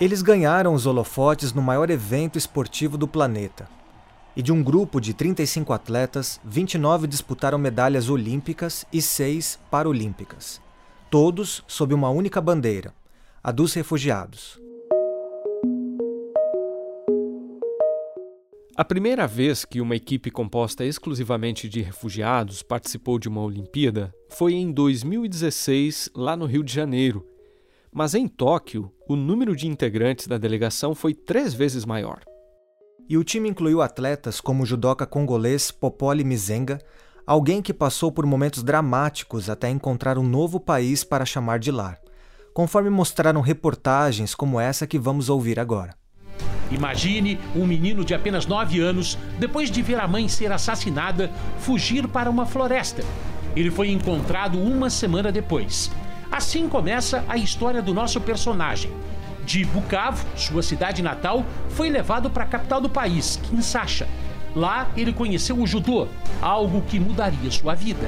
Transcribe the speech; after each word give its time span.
Eles 0.00 0.22
ganharam 0.22 0.74
os 0.74 0.86
holofotes 0.86 1.52
no 1.52 1.62
maior 1.62 1.88
evento 1.90 2.36
esportivo 2.36 2.98
do 2.98 3.06
planeta. 3.06 3.68
E 4.34 4.42
de 4.42 4.52
um 4.52 4.62
grupo 4.62 5.00
de 5.00 5.12
35 5.12 5.72
atletas, 5.72 6.40
29 6.44 7.06
disputaram 7.06 7.58
medalhas 7.58 8.08
olímpicas 8.08 8.84
e 8.92 9.02
6 9.02 9.60
paralímpicas. 9.70 10.60
Todos 11.10 11.62
sob 11.66 11.92
uma 11.94 12.08
única 12.08 12.40
bandeira, 12.40 12.94
a 13.44 13.52
dos 13.52 13.74
refugiados. 13.74 14.61
A 18.74 18.82
primeira 18.82 19.26
vez 19.26 19.66
que 19.66 19.82
uma 19.82 19.94
equipe 19.94 20.30
composta 20.30 20.82
exclusivamente 20.82 21.68
de 21.68 21.82
refugiados 21.82 22.62
participou 22.62 23.18
de 23.18 23.28
uma 23.28 23.42
Olimpíada 23.42 24.14
foi 24.30 24.54
em 24.54 24.72
2016, 24.72 26.08
lá 26.16 26.34
no 26.34 26.46
Rio 26.46 26.64
de 26.64 26.72
Janeiro. 26.72 27.22
Mas 27.92 28.14
em 28.14 28.26
Tóquio, 28.26 28.90
o 29.06 29.14
número 29.14 29.54
de 29.54 29.68
integrantes 29.68 30.26
da 30.26 30.38
delegação 30.38 30.94
foi 30.94 31.12
três 31.12 31.52
vezes 31.52 31.84
maior. 31.84 32.22
E 33.06 33.18
o 33.18 33.22
time 33.22 33.50
incluiu 33.50 33.82
atletas 33.82 34.40
como 34.40 34.62
o 34.62 34.66
judoca 34.66 35.04
congolês 35.04 35.70
Popoli 35.70 36.24
Mizenga, 36.24 36.78
alguém 37.26 37.60
que 37.60 37.74
passou 37.74 38.10
por 38.10 38.24
momentos 38.24 38.62
dramáticos 38.62 39.50
até 39.50 39.68
encontrar 39.68 40.16
um 40.16 40.26
novo 40.26 40.58
país 40.58 41.04
para 41.04 41.26
chamar 41.26 41.58
de 41.58 41.70
lar, 41.70 42.00
conforme 42.54 42.88
mostraram 42.88 43.42
reportagens 43.42 44.34
como 44.34 44.58
essa 44.58 44.86
que 44.86 44.98
vamos 44.98 45.28
ouvir 45.28 45.60
agora. 45.60 46.01
Imagine 46.70 47.38
um 47.54 47.66
menino 47.66 48.04
de 48.04 48.14
apenas 48.14 48.46
9 48.46 48.80
anos, 48.80 49.18
depois 49.38 49.70
de 49.70 49.82
ver 49.82 50.00
a 50.00 50.08
mãe 50.08 50.28
ser 50.28 50.50
assassinada, 50.50 51.30
fugir 51.58 52.08
para 52.08 52.30
uma 52.30 52.46
floresta. 52.46 53.04
Ele 53.54 53.70
foi 53.70 53.90
encontrado 53.90 54.58
uma 54.58 54.88
semana 54.88 55.30
depois. 55.30 55.90
Assim 56.30 56.68
começa 56.68 57.24
a 57.28 57.36
história 57.36 57.82
do 57.82 57.92
nosso 57.92 58.20
personagem. 58.20 58.90
De 59.44 59.64
Bukavu, 59.64 60.24
sua 60.36 60.62
cidade 60.62 61.02
natal, 61.02 61.44
foi 61.68 61.90
levado 61.90 62.30
para 62.30 62.44
a 62.44 62.46
capital 62.46 62.80
do 62.80 62.88
país, 62.88 63.38
Kinshasa. 63.42 64.08
Lá 64.54 64.88
ele 64.96 65.12
conheceu 65.12 65.58
o 65.58 65.66
judô, 65.66 66.06
algo 66.40 66.82
que 66.82 66.98
mudaria 66.98 67.50
sua 67.50 67.74
vida. 67.74 68.06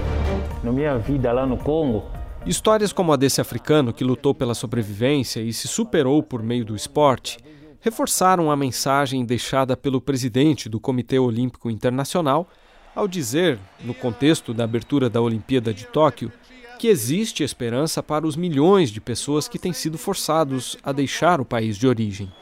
Na 0.63 0.73
minha 0.73 0.97
vida 0.99 1.33
lá 1.33 1.47
no 1.47 1.57
Congo, 1.57 2.05
Histórias 2.47 2.93
como 2.93 3.11
a 3.11 3.17
desse 3.17 3.41
africano 3.41 3.91
que 3.91 4.05
lutou 4.05 4.35
pela 4.35 4.53
sobrevivência 4.53 5.41
e 5.41 5.51
se 5.51 5.67
superou 5.67 6.23
por 6.23 6.43
meio 6.43 6.63
do 6.63 6.77
esporte 6.77 7.39
reforçaram 7.85 8.51
a 8.51 8.57
mensagem 8.57 9.27
deixada 9.27 9.77
pelo 9.77 10.01
presidente 10.01 10.71
do 10.71 10.81
Comitê 10.81 11.19
Olímpico 11.19 11.69
Internacional 11.71 12.49
ao 12.95 13.07
dizer, 13.07 13.59
no 13.85 13.93
contexto 13.93 14.55
da 14.55 14.65
abertura 14.65 15.11
da 15.11 15.21
Olimpíada 15.21 15.75
de 15.75 15.85
Tóquio, 15.85 16.33
que 16.79 16.89
existe 16.89 17.43
esperança 17.43 18.03
para 18.03 18.27
os 18.27 18.37
milhões 18.37 18.89
de 18.89 19.03
pessoas 19.03 19.49
que 19.49 19.59
têm 19.59 19.75
sido 19.75 19.99
forçados 19.99 20.79
a 20.83 20.93
deixar 20.93 21.43
o 21.43 21.45
país 21.45 21.77
de 21.77 21.87
origem. 21.87 22.33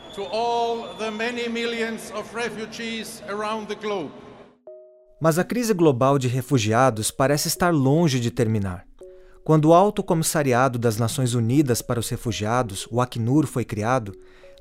Mas 5.21 5.39
a 5.39 5.45
crise 5.45 5.75
global 5.75 6.19
de 6.21 6.29
refugiados 6.29 7.11
parece 7.11 7.49
estar 7.49 7.75
longe 7.75 8.21
de 8.21 8.31
terminar. 8.31 8.85
Quando 9.43 9.71
o 9.71 9.75
Alto 9.75 10.05
Comissariado 10.05 10.79
das 10.79 10.99
Nações 10.99 11.35
Unidas 11.35 11.83
para 11.83 11.99
os 11.99 12.09
Refugiados, 12.09 12.87
o 12.93 13.01
Acnur, 13.01 13.45
foi 13.45 13.65
criado, 13.65 14.13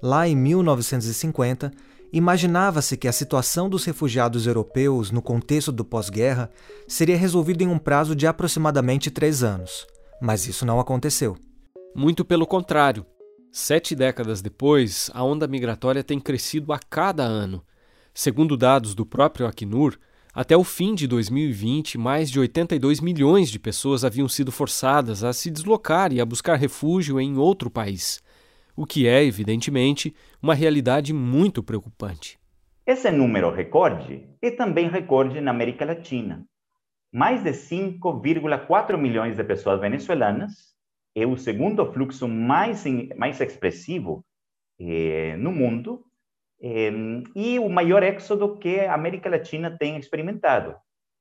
lá 0.01 0.27
em 0.27 0.35
1950, 0.35 1.71
imaginava-se 2.11 2.97
que 2.97 3.07
a 3.07 3.11
situação 3.11 3.69
dos 3.69 3.85
refugiados 3.85 4.47
europeus 4.47 5.11
no 5.11 5.21
contexto 5.21 5.71
do 5.71 5.85
pós-guerra 5.85 6.49
seria 6.87 7.17
resolvida 7.17 7.63
em 7.63 7.67
um 7.67 7.77
prazo 7.77 8.15
de 8.15 8.27
aproximadamente 8.27 9.09
três 9.09 9.43
anos. 9.43 9.87
Mas 10.21 10.47
isso 10.47 10.65
não 10.65 10.79
aconteceu. 10.79 11.37
Muito 11.95 12.25
pelo 12.25 12.45
contrário. 12.45 13.05
Sete 13.51 13.95
décadas 13.95 14.41
depois, 14.41 15.09
a 15.13 15.23
onda 15.23 15.47
migratória 15.47 16.03
tem 16.03 16.19
crescido 16.19 16.71
a 16.71 16.79
cada 16.79 17.23
ano. 17.23 17.63
Segundo 18.13 18.55
dados 18.55 18.93
do 18.95 19.05
próprio 19.05 19.45
Acnur, 19.45 19.97
até 20.33 20.55
o 20.55 20.63
fim 20.63 20.95
de 20.95 21.07
2020, 21.07 21.97
mais 21.97 22.31
de 22.31 22.39
82 22.39 23.01
milhões 23.01 23.49
de 23.49 23.59
pessoas 23.59 24.05
haviam 24.05 24.29
sido 24.29 24.51
forçadas 24.51 25.23
a 25.23 25.33
se 25.33 25.51
deslocar 25.51 26.13
e 26.13 26.21
a 26.21 26.25
buscar 26.25 26.55
refúgio 26.55 27.19
em 27.19 27.37
outro 27.37 27.69
país, 27.69 28.21
o 28.75 28.85
que 28.85 29.07
é, 29.07 29.23
evidentemente, 29.23 30.15
uma 30.41 30.53
realidade 30.53 31.13
muito 31.13 31.63
preocupante. 31.63 32.39
esse 32.85 33.11
número 33.11 33.51
recorde 33.51 34.27
é 34.41 34.51
também 34.51 34.89
recorde 34.89 35.39
na 35.39 35.51
América 35.51 35.85
Latina. 35.85 36.45
Mais 37.13 37.43
de 37.43 37.51
5,4 37.51 38.97
milhões 38.97 39.35
de 39.35 39.43
pessoas 39.43 39.79
venezuelanas 39.79 40.71
é 41.13 41.25
o 41.25 41.37
segundo 41.37 41.91
fluxo 41.91 42.27
mais, 42.27 42.83
mais 43.17 43.39
expressivo 43.41 44.23
eh, 44.79 45.35
no 45.37 45.51
mundo 45.51 46.05
eh, 46.61 46.91
e 47.35 47.59
o 47.59 47.69
maior 47.69 48.01
êxodo 48.01 48.57
que 48.57 48.79
a 48.79 48.93
América 48.93 49.29
Latina 49.29 49.75
tem 49.77 49.97
experimentado. 49.97 50.75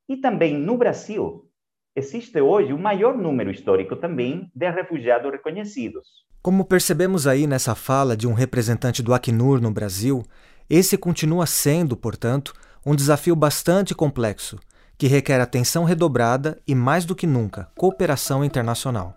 E 0.07 0.17
também 0.17 0.55
no 0.57 0.77
Brasil, 0.77 1.50
existe 1.95 2.39
hoje 2.39 2.73
o 2.73 2.79
maior 2.79 3.17
número 3.17 3.51
histórico 3.51 3.95
também 3.95 4.49
de 4.55 4.69
refugiados 4.69 5.31
reconhecidos. 5.31 6.07
Como 6.41 6.65
percebemos 6.65 7.27
aí 7.27 7.45
nessa 7.45 7.75
fala 7.75 8.15
de 8.15 8.27
um 8.27 8.33
representante 8.33 9.03
do 9.03 9.13
Acnur 9.13 9.61
no 9.61 9.71
Brasil, 9.71 10.23
esse 10.69 10.97
continua 10.97 11.45
sendo, 11.45 11.95
portanto, 11.97 12.53
um 12.85 12.95
desafio 12.95 13.35
bastante 13.35 13.93
complexo, 13.93 14.57
que 14.97 15.07
requer 15.07 15.39
atenção 15.39 15.83
redobrada 15.83 16.59
e, 16.67 16.73
mais 16.73 17.05
do 17.05 17.15
que 17.15 17.27
nunca, 17.27 17.69
cooperação 17.75 18.43
internacional. 18.43 19.15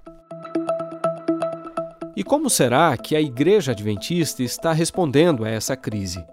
E 2.17 2.23
como 2.23 2.51
será 2.51 2.97
que 2.97 3.17
a 3.17 3.21
Igreja 3.21 3.73
Adventista 3.73 4.43
está 4.43 4.73
respondendo 4.73 5.45
a 5.45 5.49
essa 5.49 5.77
crise? 5.77 6.25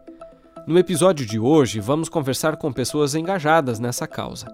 No 0.67 0.77
episódio 0.77 1.25
de 1.25 1.39
hoje, 1.39 1.79
vamos 1.79 2.07
conversar 2.07 2.57
com 2.57 2.71
pessoas 2.71 3.15
engajadas 3.15 3.79
nessa 3.79 4.07
causa. 4.07 4.47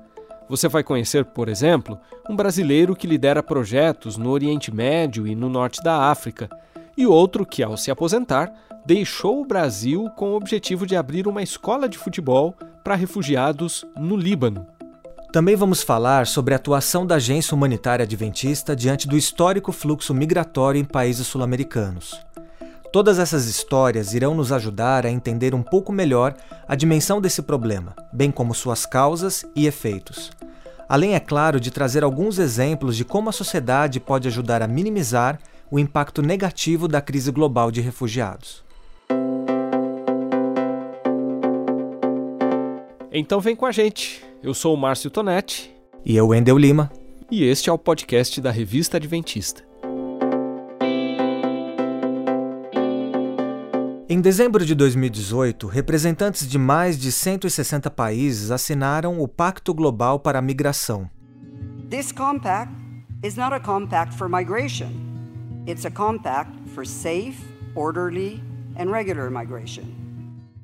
Você 0.49 0.67
vai 0.67 0.83
conhecer, 0.83 1.25
por 1.25 1.49
exemplo, 1.49 1.99
um 2.29 2.35
brasileiro 2.35 2.95
que 2.95 3.07
lidera 3.07 3.43
projetos 3.43 4.17
no 4.17 4.29
Oriente 4.29 4.73
Médio 4.73 5.27
e 5.27 5.35
no 5.35 5.49
norte 5.49 5.81
da 5.83 6.09
África, 6.09 6.49
e 6.97 7.05
outro 7.05 7.45
que, 7.45 7.61
ao 7.61 7.77
se 7.77 7.91
aposentar, 7.91 8.51
deixou 8.85 9.41
o 9.41 9.45
Brasil 9.45 10.09
com 10.15 10.31
o 10.31 10.35
objetivo 10.35 10.87
de 10.87 10.95
abrir 10.95 11.27
uma 11.27 11.43
escola 11.43 11.89
de 11.89 11.97
futebol 11.97 12.55
para 12.83 12.95
refugiados 12.95 13.85
no 13.97 14.15
Líbano. 14.15 14.65
Também 15.33 15.55
vamos 15.55 15.83
falar 15.83 16.25
sobre 16.25 16.53
a 16.53 16.57
atuação 16.57 17.05
da 17.05 17.15
Agência 17.15 17.53
Humanitária 17.53 18.03
Adventista 18.03 18.73
diante 18.73 19.07
do 19.07 19.17
histórico 19.17 19.73
fluxo 19.73 20.13
migratório 20.13 20.79
em 20.79 20.85
países 20.85 21.27
sul-americanos. 21.27 22.26
Todas 22.91 23.19
essas 23.19 23.47
histórias 23.47 24.13
irão 24.13 24.33
nos 24.33 24.51
ajudar 24.51 25.05
a 25.05 25.11
entender 25.11 25.53
um 25.53 25.61
pouco 25.61 25.91
melhor 25.91 26.35
a 26.67 26.73
dimensão 26.73 27.19
desse 27.19 27.41
problema, 27.41 27.93
bem 28.13 28.31
como 28.31 28.53
suas 28.53 28.85
causas 28.85 29.45
e 29.55 29.67
efeitos. 29.67 30.31
Além, 30.87 31.13
é 31.13 31.19
claro, 31.19 31.59
de 31.59 31.69
trazer 31.69 32.03
alguns 32.03 32.39
exemplos 32.39 32.95
de 32.95 33.03
como 33.03 33.27
a 33.29 33.33
sociedade 33.33 33.99
pode 33.99 34.27
ajudar 34.29 34.61
a 34.61 34.67
minimizar 34.67 35.37
o 35.69 35.77
impacto 35.77 36.21
negativo 36.21 36.87
da 36.87 37.01
crise 37.01 37.29
global 37.29 37.71
de 37.71 37.81
refugiados. 37.81 38.63
Então 43.11 43.41
vem 43.41 43.55
com 43.55 43.65
a 43.65 43.71
gente. 43.71 44.23
Eu 44.41 44.53
sou 44.53 44.73
o 44.73 44.77
Márcio 44.77 45.09
Tonetti. 45.09 45.73
E 46.05 46.15
eu, 46.15 46.27
Wendel 46.27 46.57
Lima. 46.57 46.89
E 47.29 47.43
este 47.43 47.69
é 47.69 47.73
o 47.73 47.77
podcast 47.77 48.39
da 48.39 48.51
Revista 48.51 48.95
Adventista. 48.95 49.66
Em 54.09 54.21
dezembro 54.21 54.65
de 54.65 54.73
2018, 54.73 55.67
representantes 55.67 56.47
de 56.47 56.57
mais 56.57 56.97
de 56.97 57.11
160 57.11 57.91
países 57.91 58.51
assinaram 58.51 59.19
o 59.19 59.27
Pacto 59.27 59.73
Global 59.73 60.17
para 60.17 60.39
a 60.39 60.41
Migração. 60.41 61.09
This 61.89 62.13
compact 62.13 62.71
is 63.21 63.35
not 63.35 63.53
a 63.53 63.59
compact 63.59 64.15
for 64.15 64.29
migration. 64.29 64.87
It's 65.67 65.85
a 65.85 65.91
compact 65.91 66.53
for 66.73 66.87
safe, 66.87 67.37
orderly, 67.75 68.41
and 68.79 68.89
regular 68.89 69.29
migration. 69.29 69.83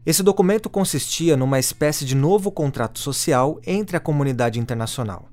Esse 0.06 0.24
documento 0.24 0.70
consistia 0.70 1.36
numa 1.36 1.60
espécie 1.60 2.06
de 2.06 2.16
novo 2.16 2.50
contrato 2.50 2.98
social 2.98 3.60
entre 3.68 3.98
a 3.98 4.00
comunidade 4.00 4.58
internacional, 4.58 5.28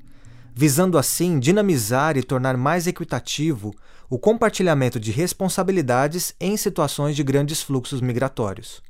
visando 0.55 0.99
assim 0.99 1.39
dinamizar 1.39 2.17
e 2.17 2.23
tornar 2.23 2.57
mais 2.57 2.87
equitativo 2.87 3.75
o 4.09 4.19
compartilhamento 4.19 4.99
de 4.99 5.11
responsabilidades 5.11 6.35
em 6.41 6.57
situações 6.57 7.15
de 7.15 7.23
grandes 7.23 7.63
fluxos 7.63 8.01
migratórios. 8.01 8.83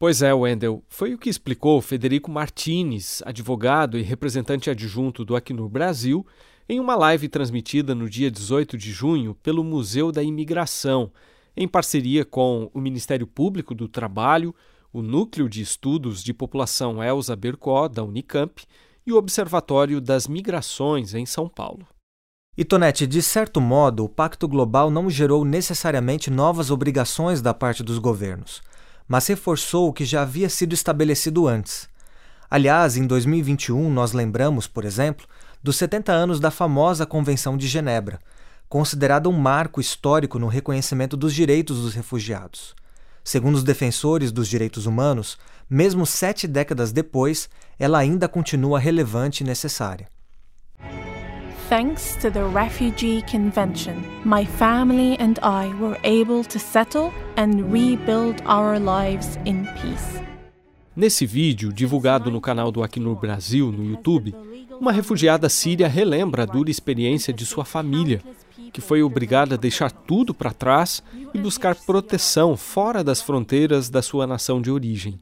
Pois 0.00 0.22
é, 0.22 0.32
Wendel, 0.32 0.84
foi 0.88 1.12
o 1.12 1.18
que 1.18 1.28
explicou 1.28 1.80
Federico 1.80 2.30
Martinez, 2.30 3.20
advogado 3.26 3.98
e 3.98 4.02
representante 4.02 4.70
adjunto 4.70 5.24
do 5.24 5.34
Acnur 5.34 5.68
Brasil, 5.68 6.24
em 6.68 6.78
uma 6.78 6.94
live 6.94 7.28
transmitida 7.28 7.94
no 7.94 8.08
dia 8.08 8.30
18 8.30 8.76
de 8.76 8.92
junho 8.92 9.34
pelo 9.42 9.64
Museu 9.64 10.12
da 10.12 10.22
Imigração, 10.22 11.10
em 11.56 11.66
parceria 11.66 12.24
com 12.24 12.70
o 12.72 12.80
Ministério 12.80 13.26
Público 13.26 13.74
do 13.74 13.88
Trabalho, 13.88 14.54
o 14.92 15.02
Núcleo 15.02 15.48
de 15.48 15.62
Estudos 15.62 16.22
de 16.22 16.32
População 16.32 17.02
Elza 17.02 17.34
Bercó, 17.34 17.88
da 17.88 18.04
Unicamp, 18.04 18.62
e 19.08 19.12
o 19.12 19.16
Observatório 19.16 20.02
das 20.02 20.26
Migrações, 20.26 21.14
em 21.14 21.24
São 21.24 21.48
Paulo. 21.48 21.86
E 22.54 22.62
Tonete, 22.62 23.06
de 23.06 23.22
certo 23.22 23.58
modo, 23.58 24.04
o 24.04 24.08
Pacto 24.08 24.46
Global 24.46 24.90
não 24.90 25.08
gerou 25.08 25.46
necessariamente 25.46 26.30
novas 26.30 26.70
obrigações 26.70 27.40
da 27.40 27.54
parte 27.54 27.82
dos 27.82 27.98
governos, 27.98 28.60
mas 29.08 29.26
reforçou 29.26 29.88
o 29.88 29.94
que 29.94 30.04
já 30.04 30.20
havia 30.20 30.50
sido 30.50 30.74
estabelecido 30.74 31.48
antes. 31.48 31.88
Aliás, 32.50 32.98
em 32.98 33.06
2021, 33.06 33.90
nós 33.90 34.12
lembramos, 34.12 34.66
por 34.66 34.84
exemplo, 34.84 35.26
dos 35.62 35.76
70 35.76 36.12
anos 36.12 36.38
da 36.38 36.50
famosa 36.50 37.06
Convenção 37.06 37.56
de 37.56 37.66
Genebra, 37.66 38.18
considerada 38.68 39.26
um 39.30 39.32
marco 39.32 39.80
histórico 39.80 40.38
no 40.38 40.48
reconhecimento 40.48 41.16
dos 41.16 41.32
direitos 41.32 41.80
dos 41.80 41.94
refugiados. 41.94 42.76
Segundo 43.24 43.54
os 43.54 43.64
defensores 43.64 44.30
dos 44.30 44.48
direitos 44.48 44.84
humanos, 44.84 45.38
mesmo 45.68 46.06
sete 46.06 46.46
décadas 46.46 46.92
depois, 46.92 47.48
ela 47.78 47.98
ainda 47.98 48.28
continua 48.28 48.78
relevante 48.78 49.42
e 49.42 49.46
necessária. 49.46 50.06
Thanks 51.68 52.16
to 52.22 52.30
the 52.30 52.44
Refugee 52.44 53.22
Convention, 53.30 53.96
my 54.24 54.46
family 54.46 55.18
and 55.20 55.34
I 55.42 55.68
were 55.78 55.98
able 56.02 56.42
to 56.44 56.58
settle 56.58 57.12
and 57.36 57.70
rebuild 57.70 58.42
our 58.46 58.78
lives 58.78 59.38
in 59.44 59.64
peace. 59.82 60.22
Nesse 60.96 61.26
vídeo, 61.26 61.72
divulgado 61.72 62.30
no 62.30 62.40
canal 62.40 62.72
do 62.72 62.82
Acnur 62.82 63.16
Brasil 63.16 63.70
no 63.70 63.84
YouTube, 63.84 64.34
uma 64.80 64.92
refugiada 64.92 65.48
síria 65.48 65.86
relembra 65.86 66.44
a 66.44 66.46
dura 66.46 66.70
experiência 66.70 67.34
de 67.34 67.44
sua 67.44 67.64
família, 67.64 68.22
que 68.72 68.80
foi 68.80 69.02
obrigada 69.02 69.54
a 69.54 69.58
deixar 69.58 69.92
tudo 69.92 70.32
para 70.32 70.52
trás 70.52 71.02
e 71.34 71.38
buscar 71.38 71.74
proteção 71.74 72.56
fora 72.56 73.04
das 73.04 73.20
fronteiras 73.20 73.90
da 73.90 74.00
sua 74.00 74.26
nação 74.26 74.62
de 74.62 74.70
origem. 74.70 75.20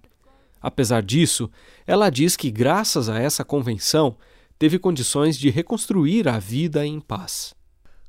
Apesar 0.60 1.02
disso, 1.02 1.50
ela 1.86 2.10
diz 2.10 2.36
que, 2.36 2.50
graças 2.50 3.08
a 3.08 3.18
essa 3.18 3.44
convenção, 3.44 4.16
teve 4.58 4.78
condições 4.78 5.36
de 5.36 5.50
reconstruir 5.50 6.28
a 6.28 6.38
vida 6.38 6.84
em 6.86 7.00
paz. 7.00 7.54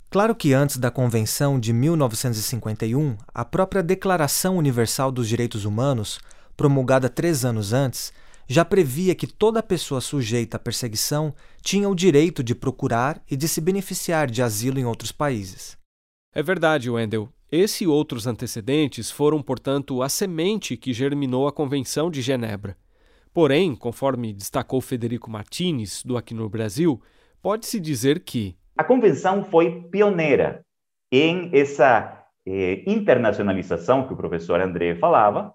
Claro 0.10 0.34
que 0.34 0.54
antes 0.54 0.78
da 0.78 0.90
Convenção 0.90 1.60
de 1.60 1.74
1951, 1.74 3.18
a 3.34 3.44
própria 3.44 3.84
Declaração 3.84 4.58
Universal 4.58 5.12
dos 5.12 5.28
Direitos 5.28 5.66
Humanos, 5.66 6.20
promulgada 6.56 7.10
três 7.10 7.44
anos 7.44 7.74
antes, 7.74 8.14
já 8.48 8.64
previa 8.64 9.14
que 9.14 9.28
toda 9.28 9.62
pessoa 9.62 10.00
sujeita 10.00 10.56
à 10.56 10.60
perseguição 10.60 11.36
tinha 11.62 11.90
o 11.90 11.96
direito 11.96 12.42
de 12.42 12.56
procurar 12.56 13.22
e 13.30 13.36
de 13.36 13.48
se 13.48 13.60
beneficiar 13.60 14.32
de 14.32 14.42
asilo 14.42 14.80
em 14.80 14.86
outros 14.86 15.12
países. 15.12 15.78
É 16.34 16.42
verdade, 16.42 16.90
Wendell. 16.90 17.30
Esse 17.52 17.86
e 17.86 17.88
outros 17.88 18.28
antecedentes 18.28 19.10
foram, 19.10 19.42
portanto, 19.42 20.04
a 20.04 20.10
semente 20.10 20.76
que 20.76 20.92
germinou 20.92 21.48
a 21.48 21.52
Convenção 21.54 22.12
de 22.12 22.22
Genebra. 22.22 22.76
Porém, 23.34 23.74
conforme 23.74 24.34
destacou 24.34 24.82
Federico 24.82 25.32
Martins, 25.32 26.04
do 26.04 26.18
Aqui 26.18 26.34
no 26.34 26.50
Brasil, 26.50 27.02
pode-se 27.42 27.80
dizer 27.80 28.20
que 28.26 28.58
a 28.78 28.84
convenção 28.84 29.46
foi 29.46 29.84
pioneira 29.90 30.62
em 31.10 31.50
essa 31.54 32.26
eh, 32.46 32.84
internacionalização 32.86 34.06
que 34.06 34.14
o 34.14 34.18
professor 34.18 34.60
André 34.60 34.96
falava 34.96 35.54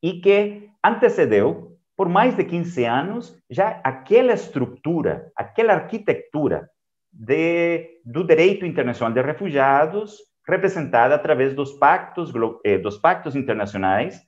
e 0.00 0.20
que 0.20 0.70
antecedeu, 0.82 1.76
por 1.96 2.08
mais 2.08 2.36
de 2.36 2.44
15 2.44 2.84
anos, 2.84 3.36
já 3.50 3.80
aquela 3.82 4.32
estrutura, 4.32 5.32
aquela 5.34 5.74
arquitetura 5.74 6.70
de, 7.12 8.00
do 8.04 8.24
direito 8.24 8.64
internacional 8.64 9.12
de 9.12 9.20
refugiados, 9.20 10.18
representada 10.46 11.14
através 11.14 11.54
dos 11.54 11.72
pactos, 11.72 12.32
eh, 12.64 12.78
dos 12.78 12.98
pactos 12.98 13.34
internacionais 13.34 14.20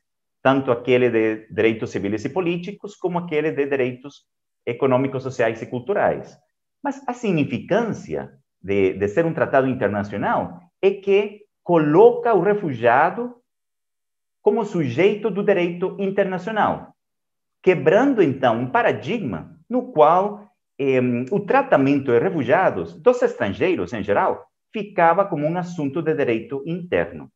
tanto 0.43 0.71
aquele 0.71 1.11
de 1.11 1.47
direitos 1.51 1.91
civis 1.91 2.25
e 2.25 2.29
políticos, 2.29 2.97
como 2.97 3.19
aquele 3.19 3.51
de 3.51 3.67
direitos 3.67 4.25
econômicos, 4.65 5.23
sociais 5.23 5.61
e 5.63 5.67
culturais. 5.67 6.39
Mas 6.83 7.07
a 7.07 7.13
significância 7.13 8.33
de, 8.61 8.95
de 8.95 9.09
ser 9.09 9.27
um 9.27 9.35
tratado 9.35 9.67
internacional 9.67 10.61
é 10.81 10.91
que 10.91 11.43
coloca 11.63 12.33
o 12.35 12.41
refugiado 12.41 13.35
como 14.41 14.65
sujeito 14.65 15.31
do 15.31 15.45
direito 15.45 15.97
internacional, 15.99 16.95
quebrando 17.63 18.23
então 18.23 18.61
um 18.61 18.71
paradigma 18.71 19.59
no 19.69 19.93
qual 19.93 20.49
eh, 20.79 21.01
o 21.31 21.41
tratamento 21.41 22.13
de 22.13 22.19
refugiados, 22.19 22.95
dos 22.95 23.21
estrangeiros 23.21 23.93
em 23.93 24.03
geral, 24.03 24.48
ficava 24.73 25.25
como 25.25 25.47
um 25.47 25.57
assunto 25.57 26.03
de 26.03 26.15
direito 26.15 26.63
interno. 26.67 27.31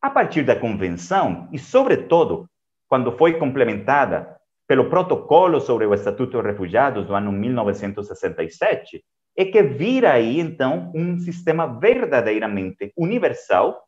A 0.00 0.10
partir 0.10 0.44
da 0.44 0.58
convenção, 0.58 1.48
e 1.52 1.58
sobretudo 1.58 2.48
quando 2.88 3.12
foi 3.12 3.38
complementada 3.38 4.36
pelo 4.66 4.88
protocolo 4.88 5.60
sobre 5.60 5.86
o 5.86 5.94
Estatuto 5.94 6.40
de 6.40 6.46
Refugiados 6.48 7.06
do 7.06 7.14
ano 7.14 7.32
1967, 7.32 9.02
é 9.36 9.44
que 9.44 9.62
vira 9.62 10.12
aí, 10.12 10.40
então, 10.40 10.90
um 10.94 11.18
sistema 11.18 11.66
verdadeiramente 11.66 12.92
universal, 12.96 13.82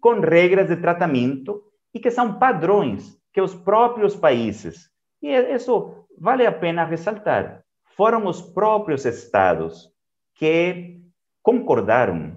com 0.00 0.20
regras 0.20 0.68
de 0.68 0.76
tratamento 0.76 1.62
e 1.94 2.00
que 2.00 2.10
são 2.10 2.38
padrões 2.38 3.16
que 3.32 3.40
os 3.40 3.54
próprios 3.54 4.16
países, 4.16 4.90
e 5.22 5.28
isso 5.52 6.06
vale 6.18 6.46
a 6.46 6.52
pena 6.52 6.84
ressaltar, 6.84 7.62
foram 7.96 8.26
os 8.26 8.40
próprios 8.40 9.04
estados 9.04 9.90
que 10.34 11.00
concordaram 11.42 12.36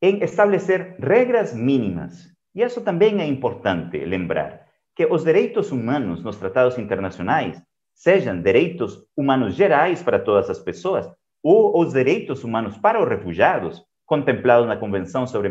em 0.00 0.22
estabelecer 0.22 0.96
regras 0.98 1.54
mínimas 1.54 2.32
e 2.54 2.62
isso 2.62 2.82
também 2.82 3.20
é 3.20 3.26
importante 3.26 3.98
lembrar, 4.04 4.66
que 4.94 5.06
os 5.06 5.24
direitos 5.24 5.72
humanos 5.72 6.22
nos 6.22 6.36
tratados 6.36 6.78
internacionais, 6.78 7.62
sejam 7.94 8.42
direitos 8.42 9.06
humanos 9.16 9.54
gerais 9.54 10.02
para 10.02 10.18
todas 10.18 10.50
as 10.50 10.58
pessoas, 10.58 11.10
ou 11.42 11.80
os 11.80 11.92
direitos 11.92 12.44
humanos 12.44 12.76
para 12.76 13.02
os 13.02 13.08
refugiados, 13.08 13.82
contemplados 14.04 14.68
na 14.68 14.76
Convenção 14.76 15.26
sobre, 15.26 15.50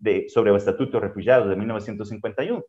de, 0.00 0.28
sobre 0.30 0.50
o 0.50 0.56
Estatuto 0.56 0.98
de 0.98 1.06
Refugiados 1.06 1.48
de 1.48 1.56
1951, 1.56 2.60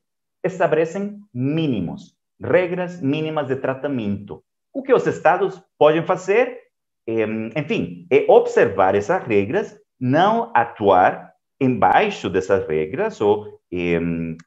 estabelecem 0.44 1.20
mínimos, 1.34 2.16
regras 2.40 3.02
mínimas 3.02 3.48
de 3.48 3.56
tratamento. 3.56 4.44
O 4.72 4.84
que 4.84 4.94
os 4.94 5.08
Estados 5.08 5.60
podem 5.80 6.06
fazer, 6.06 6.60
enfim, 7.08 8.08
é 8.12 8.26
observar 8.28 8.96
essas 8.96 9.24
regras, 9.26 9.76
não 10.00 10.52
atuar 10.56 11.34
embaixo 11.60 12.30
dessas 12.30 12.68
regras 12.68 13.20
ou 13.22 13.60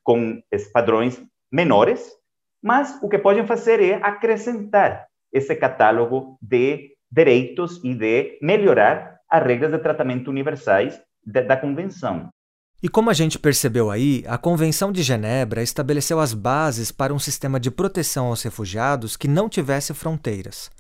com 0.05 0.41
padrões 0.73 1.21
menores, 1.53 2.13
mas 2.63 2.99
o 3.03 3.09
que 3.09 3.19
podem 3.19 3.47
fazer 3.47 3.81
é 3.81 3.95
acrescentar 3.95 5.07
esse 5.33 5.55
catálogo 5.55 6.39
de 6.41 6.91
direitos 7.11 7.81
e 7.85 7.95
de 7.95 8.39
melhorar 8.41 9.17
as 9.31 9.45
regras 9.45 9.73
de 9.73 9.79
tratamento 9.79 10.31
universais 10.31 11.01
da, 11.25 11.43
da 11.43 11.57
Convenção. 11.57 12.29
E 12.83 12.89
como 12.89 13.11
a 13.11 13.15
gente 13.15 13.39
percebeu 13.39 13.91
aí, 13.91 14.23
a 14.27 14.37
Convenção 14.37 14.93
de 14.93 15.03
Genebra 15.03 15.63
estabeleceu 15.63 16.21
as 16.21 16.35
bases 16.35 16.93
para 16.93 17.13
um 17.13 17.19
sistema 17.19 17.59
de 17.59 17.71
proteção 17.71 18.27
aos 18.27 18.43
refugiados 18.43 19.17
que 19.17 19.27
não 19.27 19.49
tivesse 19.49 19.95
fronteiras. 19.95 20.71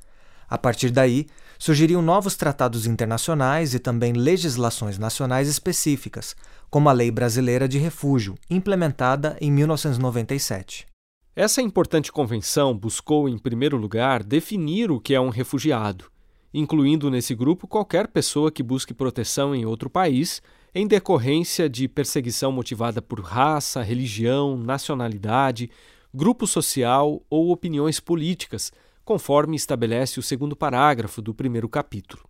A 0.49 0.57
partir 0.57 0.91
daí, 0.91 1.27
surgiriam 1.59 2.01
novos 2.01 2.37
tratados 2.37 2.87
internacionais 2.87 3.75
e 3.75 3.79
também 3.79 4.13
legislações 4.13 4.99
nacionais 4.99 5.49
específicas, 5.49 6.37
como 6.71 6.89
a 6.89 6.93
Lei 6.93 7.11
Brasileira 7.11 7.69
de 7.69 7.79
Refúgio, 7.79 8.35
implementada 8.49 9.37
em 9.41 9.51
1997. 9.51 10.87
Essa 11.35 11.61
importante 11.61 12.13
convenção 12.13 12.77
buscou, 12.77 13.29
em 13.29 13.37
primeiro 13.37 13.77
lugar, 13.77 14.23
definir 14.23 14.91
o 14.91 15.01
que 15.01 15.15
é 15.15 15.21
um 15.21 15.29
refugiado, 15.29 16.07
incluindo 16.55 17.11
nesse 17.11 17.35
grupo 17.35 17.69
qualquer 17.69 18.09
pessoa 18.09 18.51
que 18.51 18.63
busque 18.63 18.95
proteção 18.95 19.55
em 19.55 19.67
outro 19.67 19.91
país 19.91 20.41
em 20.75 20.87
decorrência 20.87 21.69
de 21.69 21.89
perseguição 21.89 22.53
motivada 22.53 23.03
por 23.03 23.21
raça, 23.21 23.83
religião, 23.83 24.57
nacionalidade, 24.57 25.71
grupo 26.13 26.47
social 26.47 27.23
ou 27.29 27.51
opiniões 27.51 28.01
políticas 28.01 28.73
conforme 29.07 29.55
estabelece 29.57 30.19
o 30.19 30.23
segundo 30.23 30.57
parágrafo 30.57 31.23
do 31.23 31.33
primeiro 31.33 31.69
capítulo. 31.69 32.29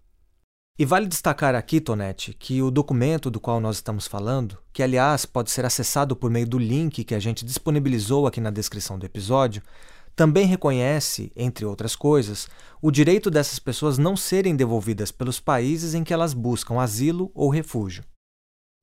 E 0.78 0.84
vale 0.84 1.06
destacar 1.06 1.54
aqui, 1.54 1.80
Tonete, 1.80 2.34
que 2.34 2.60
o 2.60 2.70
documento 2.70 3.30
do 3.30 3.40
qual 3.40 3.58
nós 3.58 3.76
estamos 3.76 4.06
falando, 4.06 4.58
que 4.74 4.82
aliás 4.82 5.24
pode 5.24 5.50
ser 5.50 5.64
acessado 5.64 6.14
por 6.14 6.30
meio 6.30 6.46
do 6.46 6.58
link 6.58 7.02
que 7.02 7.14
a 7.14 7.18
gente 7.18 7.46
disponibilizou 7.46 8.26
aqui 8.26 8.42
na 8.42 8.50
descrição 8.50 8.98
do 8.98 9.06
episódio, 9.06 9.62
também 10.14 10.44
reconhece, 10.44 11.32
entre 11.34 11.64
outras 11.64 11.96
coisas, 11.96 12.46
o 12.82 12.90
direito 12.90 13.30
dessas 13.30 13.58
pessoas 13.58 13.96
não 13.96 14.14
serem 14.14 14.54
devolvidas 14.54 15.10
pelos 15.10 15.40
países 15.40 15.94
em 15.94 16.04
que 16.04 16.12
elas 16.12 16.34
buscam 16.34 16.78
asilo 16.78 17.30
ou 17.34 17.48
refúgio. 17.48 18.04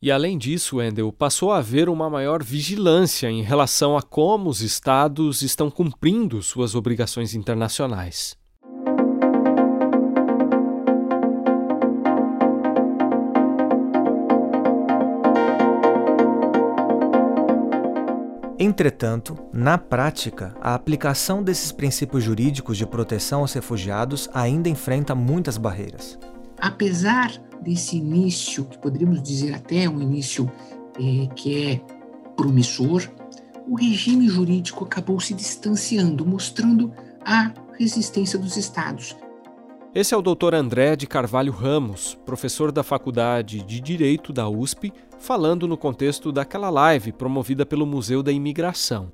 E 0.03 0.11
além 0.11 0.37
disso, 0.37 0.79
Wendel, 0.79 1.13
passou 1.13 1.49
a 1.49 1.59
haver 1.59 1.87
uma 1.87 2.09
maior 2.09 2.43
vigilância 2.43 3.31
em 3.31 3.41
relação 3.41 3.95
a 3.95 4.01
como 4.01 4.49
os 4.49 4.59
estados 4.59 5.41
estão 5.41 5.71
cumprindo 5.71 6.43
suas 6.43 6.75
obrigações 6.75 7.33
internacionais. 7.33 8.35
Entretanto, 18.59 19.37
na 19.53 19.77
prática, 19.77 20.53
a 20.59 20.73
aplicação 20.73 21.41
desses 21.41 21.71
princípios 21.71 22.25
jurídicos 22.25 22.77
de 22.77 22.85
proteção 22.85 23.39
aos 23.39 23.53
refugiados 23.53 24.29
ainda 24.33 24.67
enfrenta 24.67 25.15
muitas 25.15 25.57
barreiras. 25.57 26.19
Apesar 26.59 27.31
desse 27.63 27.97
início, 27.97 28.65
que 28.65 28.77
poderíamos 28.77 29.21
dizer 29.23 29.53
até 29.53 29.89
um 29.89 30.01
início 30.01 30.51
é, 30.99 31.27
que 31.33 31.65
é 31.65 31.81
promissor, 32.35 33.09
o 33.67 33.75
regime 33.75 34.27
jurídico 34.27 34.83
acabou 34.83 35.19
se 35.19 35.33
distanciando, 35.33 36.25
mostrando 36.25 36.93
a 37.25 37.53
resistência 37.77 38.37
dos 38.37 38.57
estados. 38.57 39.15
Esse 39.95 40.13
é 40.13 40.17
o 40.17 40.21
Dr. 40.21 40.55
André 40.55 40.95
de 40.95 41.05
Carvalho 41.05 41.51
Ramos, 41.51 42.17
professor 42.25 42.71
da 42.71 42.83
Faculdade 42.83 43.63
de 43.63 43.79
Direito 43.79 44.33
da 44.33 44.49
USP, 44.49 44.91
falando 45.19 45.67
no 45.67 45.77
contexto 45.77 46.31
daquela 46.31 46.69
live 46.69 47.11
promovida 47.11 47.65
pelo 47.65 47.85
Museu 47.85 48.23
da 48.23 48.31
Imigração. 48.31 49.11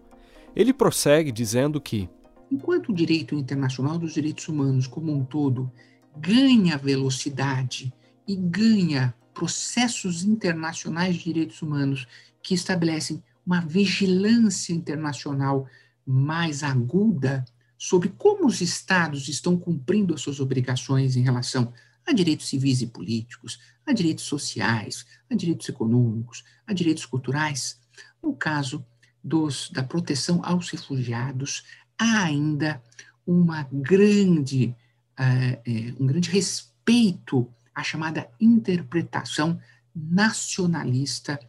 Ele 0.56 0.74
prossegue 0.74 1.32
dizendo 1.32 1.80
que 1.80 2.10
enquanto 2.52 2.90
o 2.90 2.94
direito 2.94 3.36
internacional 3.36 3.98
dos 3.98 4.14
direitos 4.14 4.48
humanos 4.48 4.88
como 4.88 5.14
um 5.14 5.24
todo 5.24 5.72
ganha 6.18 6.78
velocidade 6.78 7.94
e 8.30 8.36
ganha 8.36 9.12
processos 9.34 10.24
internacionais 10.24 11.16
de 11.16 11.24
direitos 11.24 11.64
humanos 11.64 12.08
que 12.44 12.54
estabelecem 12.54 13.24
uma 13.44 13.60
vigilância 13.60 14.72
internacional 14.72 15.68
mais 16.06 16.62
aguda 16.62 17.44
sobre 17.76 18.10
como 18.10 18.46
os 18.46 18.62
estados 18.62 19.28
estão 19.28 19.58
cumprindo 19.58 20.14
as 20.14 20.22
suas 20.22 20.40
obrigações 20.40 21.16
em 21.16 21.24
relação 21.24 21.74
a 22.06 22.14
direitos 22.14 22.48
civis 22.48 22.84
e 22.84 22.88
políticos, 22.88 23.60
a 23.84 23.94
direitos 23.94 24.26
sociais, 24.26 25.08
a 25.28 25.34
direitos 25.34 25.68
econômicos, 25.68 26.44
a 26.68 26.74
direitos 26.74 27.08
culturais. 27.08 27.80
No 28.22 28.36
caso 28.36 28.86
dos, 29.24 29.72
da 29.72 29.82
proteção 29.82 30.42
aos 30.46 30.70
refugiados, 30.70 31.64
há 31.98 32.26
ainda 32.26 32.80
uma 33.26 33.68
grande, 33.72 34.76
uh, 35.20 36.04
um 36.04 36.06
grande 36.06 36.30
respeito 36.30 37.52
à 37.80 37.84
chamada 37.84 38.30
interpretação 38.40 39.60
nacionalista 39.96 41.40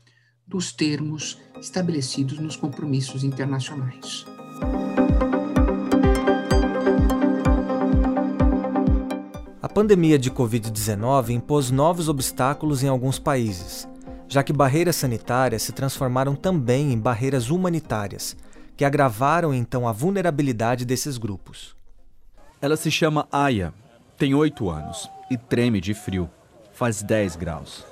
dos 0.47 0.73
termos 0.73 1.39
estabelecidos 1.61 2.39
nos 2.39 2.57
compromissos 2.57 3.25
internacionais. 3.25 4.25
A 9.63 9.69
pandemia 9.69 10.19
de 10.19 10.31
Covid-19 10.31 11.31
impôs 11.31 11.71
novos 11.71 12.09
obstáculos 12.09 12.83
em 12.83 12.89
alguns 12.89 13.19
países, 13.19 13.89
já 14.29 14.43
que 14.43 14.53
barreiras 14.53 14.97
sanitárias 14.97 15.63
se 15.63 15.73
transformaram 15.73 16.35
também 16.35 16.93
em 16.93 16.99
barreiras 16.99 17.51
humanitárias 17.51 18.37
que 18.77 18.85
agravaram 18.85 19.53
então 19.53 19.87
a 19.87 19.93
vulnerabilidade 19.93 20.85
desses 20.85 21.19
grupos. 21.19 21.77
Ela 22.63 22.77
se 22.77 22.91
chama 22.91 23.29
Aya, 23.31 23.75
tem 24.17 24.35
oito 24.35 24.71
anos 24.71 25.09
e 25.31 25.37
treme 25.37 25.81
de 25.81 25.95
frio. 25.95 26.29
Faz 26.73 27.03
10 27.03 27.37
graus. 27.37 27.87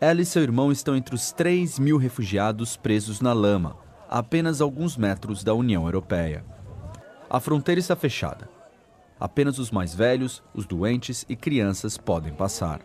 Ela 0.00 0.20
e 0.20 0.24
seu 0.24 0.42
irmão 0.42 0.72
estão 0.72 0.96
entre 0.96 1.14
os 1.14 1.32
3 1.32 1.78
mil 1.78 1.96
refugiados 1.96 2.76
presos 2.76 3.20
na 3.20 3.32
lama, 3.32 3.76
a 4.08 4.18
apenas 4.18 4.60
alguns 4.60 4.96
metros 4.96 5.44
da 5.44 5.54
União 5.54 5.84
Europeia. 5.84 6.44
A 7.30 7.40
fronteira 7.40 7.78
está 7.78 7.96
fechada. 7.96 8.48
Apenas 9.18 9.58
os 9.58 9.70
mais 9.70 9.94
velhos, 9.94 10.42
os 10.52 10.66
doentes 10.66 11.24
e 11.28 11.36
crianças 11.36 11.96
podem 11.96 12.34
passar. 12.34 12.80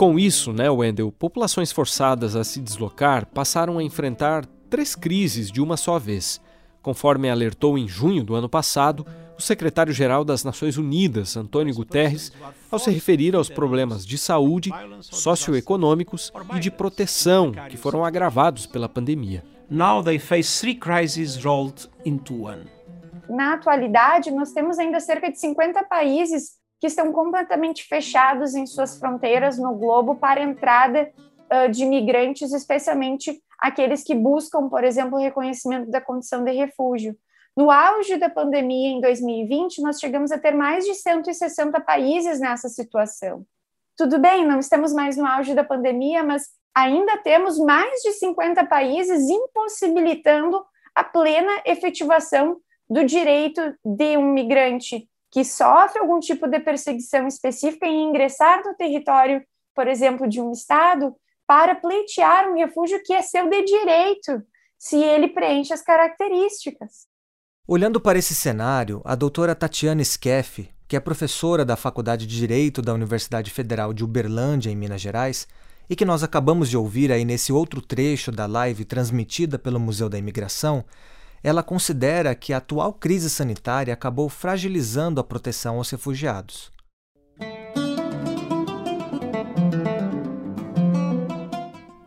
Com 0.00 0.18
isso, 0.18 0.50
né, 0.50 0.70
Wendel, 0.70 1.12
populações 1.12 1.70
forçadas 1.70 2.34
a 2.34 2.42
se 2.42 2.58
deslocar 2.58 3.26
passaram 3.26 3.76
a 3.76 3.82
enfrentar 3.82 4.46
três 4.70 4.96
crises 4.96 5.52
de 5.52 5.60
uma 5.60 5.76
só 5.76 5.98
vez. 5.98 6.40
Conforme 6.80 7.28
alertou 7.28 7.76
em 7.76 7.86
junho 7.86 8.24
do 8.24 8.34
ano 8.34 8.48
passado 8.48 9.04
o 9.36 9.42
secretário-geral 9.42 10.24
das 10.24 10.42
Nações 10.42 10.78
Unidas, 10.78 11.36
Antônio 11.36 11.74
Guterres, 11.74 12.32
ao 12.70 12.78
se 12.78 12.90
referir 12.90 13.36
aos 13.36 13.50
problemas 13.50 14.06
de 14.06 14.16
saúde, 14.16 14.70
socioeconômicos 15.02 16.32
e 16.56 16.58
de 16.58 16.70
proteção 16.70 17.52
que 17.68 17.76
foram 17.76 18.02
agravados 18.02 18.64
pela 18.64 18.88
pandemia. 18.88 19.44
Now 19.68 20.02
they 20.02 20.18
face 20.18 20.62
three 20.62 20.76
crises 20.76 21.36
rolled 21.44 21.90
into 22.06 22.44
one. 22.44 22.62
Na 23.28 23.52
atualidade, 23.52 24.30
nós 24.30 24.50
temos 24.52 24.78
ainda 24.78 24.98
cerca 24.98 25.30
de 25.30 25.38
50 25.38 25.84
países 25.84 26.58
que 26.80 26.86
estão 26.86 27.12
completamente 27.12 27.86
fechados 27.86 28.54
em 28.54 28.66
suas 28.66 28.98
fronteiras 28.98 29.58
no 29.58 29.74
globo 29.74 30.16
para 30.16 30.40
a 30.40 30.44
entrada 30.44 31.12
uh, 31.52 31.70
de 31.70 31.84
imigrantes, 31.84 32.52
especialmente 32.52 33.38
aqueles 33.58 34.02
que 34.02 34.14
buscam, 34.14 34.68
por 34.68 34.82
exemplo, 34.82 35.18
o 35.18 35.20
reconhecimento 35.20 35.90
da 35.90 36.00
condição 36.00 36.42
de 36.42 36.52
refúgio. 36.52 37.14
No 37.54 37.70
auge 37.70 38.16
da 38.16 38.30
pandemia, 38.30 38.88
em 38.88 39.00
2020, 39.00 39.82
nós 39.82 40.00
chegamos 40.00 40.32
a 40.32 40.38
ter 40.38 40.52
mais 40.52 40.86
de 40.86 40.94
160 40.94 41.78
países 41.80 42.40
nessa 42.40 42.70
situação. 42.70 43.44
Tudo 43.94 44.18
bem, 44.18 44.46
não 44.46 44.58
estamos 44.58 44.94
mais 44.94 45.18
no 45.18 45.26
auge 45.26 45.54
da 45.54 45.62
pandemia, 45.62 46.24
mas 46.24 46.44
ainda 46.74 47.18
temos 47.18 47.58
mais 47.58 48.00
de 48.00 48.12
50 48.12 48.64
países 48.64 49.28
impossibilitando 49.28 50.64
a 50.94 51.04
plena 51.04 51.60
efetivação 51.66 52.56
do 52.88 53.04
direito 53.04 53.60
de 53.84 54.16
um 54.16 54.32
migrante 54.32 55.09
que 55.30 55.44
sofre 55.44 56.00
algum 56.00 56.18
tipo 56.18 56.48
de 56.48 56.58
perseguição 56.60 57.26
específica 57.26 57.86
em 57.86 58.08
ingressar 58.08 58.62
no 58.64 58.74
território, 58.74 59.42
por 59.74 59.86
exemplo, 59.86 60.28
de 60.28 60.40
um 60.40 60.50
Estado, 60.52 61.14
para 61.46 61.74
pleitear 61.74 62.50
um 62.50 62.56
refúgio 62.56 63.02
que 63.02 63.12
é 63.12 63.22
seu 63.22 63.48
de 63.48 63.64
direito, 63.64 64.42
se 64.78 64.96
ele 64.96 65.28
preenche 65.28 65.72
as 65.72 65.82
características. 65.82 67.06
Olhando 67.66 68.00
para 68.00 68.18
esse 68.18 68.34
cenário, 68.34 69.00
a 69.04 69.14
doutora 69.14 69.54
Tatiana 69.54 70.02
Skeff, 70.02 70.68
que 70.88 70.96
é 70.96 71.00
professora 71.00 71.64
da 71.64 71.76
Faculdade 71.76 72.26
de 72.26 72.36
Direito 72.36 72.82
da 72.82 72.92
Universidade 72.92 73.50
Federal 73.50 73.92
de 73.92 74.02
Uberlândia, 74.02 74.70
em 74.70 74.76
Minas 74.76 75.00
Gerais, 75.00 75.46
e 75.88 75.94
que 75.94 76.04
nós 76.04 76.22
acabamos 76.22 76.68
de 76.68 76.76
ouvir 76.76 77.12
aí 77.12 77.24
nesse 77.24 77.52
outro 77.52 77.80
trecho 77.80 78.32
da 78.32 78.46
live 78.46 78.84
transmitida 78.84 79.58
pelo 79.58 79.78
Museu 79.78 80.08
da 80.08 80.18
Imigração, 80.18 80.84
ela 81.42 81.62
considera 81.62 82.34
que 82.34 82.52
a 82.52 82.58
atual 82.58 82.92
crise 82.92 83.30
sanitária 83.30 83.94
acabou 83.94 84.28
fragilizando 84.28 85.20
a 85.20 85.24
proteção 85.24 85.76
aos 85.76 85.90
refugiados. 85.90 86.70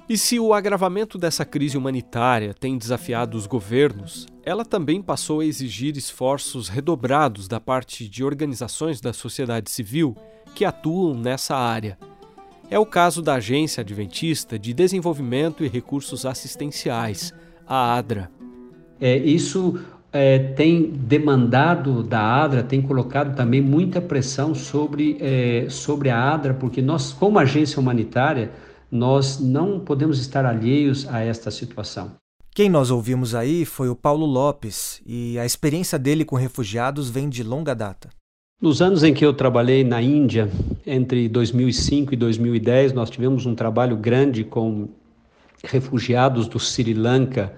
E 0.08 0.18
se 0.18 0.40
o 0.40 0.54
agravamento 0.54 1.18
dessa 1.18 1.44
crise 1.44 1.76
humanitária 1.76 2.54
tem 2.54 2.78
desafiado 2.78 3.36
os 3.36 3.48
governos, 3.48 4.28
ela 4.44 4.64
também 4.64 5.02
passou 5.02 5.40
a 5.40 5.46
exigir 5.46 5.98
esforços 5.98 6.68
redobrados 6.68 7.48
da 7.48 7.60
parte 7.60 8.08
de 8.08 8.24
organizações 8.24 9.02
da 9.02 9.12
sociedade 9.12 9.72
civil 9.72 10.16
que 10.54 10.66
atuam 10.66 11.16
nessa 11.16 11.56
área. 11.56 11.98
É 12.70 12.78
o 12.78 12.86
caso 12.86 13.24
da 13.24 13.36
Agência 13.36 13.82
Adventista 13.82 14.60
de 14.60 14.72
Desenvolvimento 14.72 15.64
e 15.64 15.68
Recursos 15.68 16.28
Assistenciais, 16.28 17.34
a 17.66 17.96
ADRA. 17.96 18.43
É, 19.04 19.18
isso 19.18 19.82
é, 20.14 20.40
tem 20.40 20.90
demandado 20.90 22.02
da 22.02 22.22
ADRA, 22.22 22.64
tem 22.64 22.82
colocado 22.82 23.36
também 23.36 23.60
muita 23.60 24.00
pressão 24.00 24.56
sobre, 24.56 25.18
é, 25.20 25.66
sobre 25.70 26.10
a 26.10 26.34
ADRA, 26.34 26.54
porque 26.54 26.82
nós, 26.82 27.12
como 27.12 27.38
agência 27.38 27.82
humanitária, 27.82 28.50
nós 28.90 29.42
não 29.42 29.78
podemos 29.78 30.20
estar 30.20 30.46
alheios 30.46 31.06
a 31.10 31.20
esta 31.20 31.52
situação. 31.52 32.12
Quem 32.56 32.70
nós 32.70 32.92
ouvimos 32.92 33.36
aí 33.36 33.66
foi 33.66 33.90
o 33.90 33.96
Paulo 33.96 34.26
Lopes, 34.26 35.02
e 35.06 35.38
a 35.38 35.46
experiência 35.46 36.00
dele 36.00 36.24
com 36.24 36.38
refugiados 36.38 37.10
vem 37.10 37.28
de 37.28 37.44
longa 37.44 37.76
data. 37.76 38.10
Nos 38.62 38.82
anos 38.82 39.04
em 39.04 39.14
que 39.14 39.26
eu 39.26 39.34
trabalhei 39.34 39.84
na 39.84 40.02
Índia, 40.02 40.50
entre 40.88 41.28
2005 41.28 42.14
e 42.14 42.16
2010, 42.16 42.94
nós 42.94 43.10
tivemos 43.10 43.46
um 43.46 43.54
trabalho 43.54 43.98
grande 43.98 44.46
com 44.46 44.88
refugiados 45.62 46.48
do 46.48 46.58
Sri 46.58 46.94
Lanka, 46.94 47.52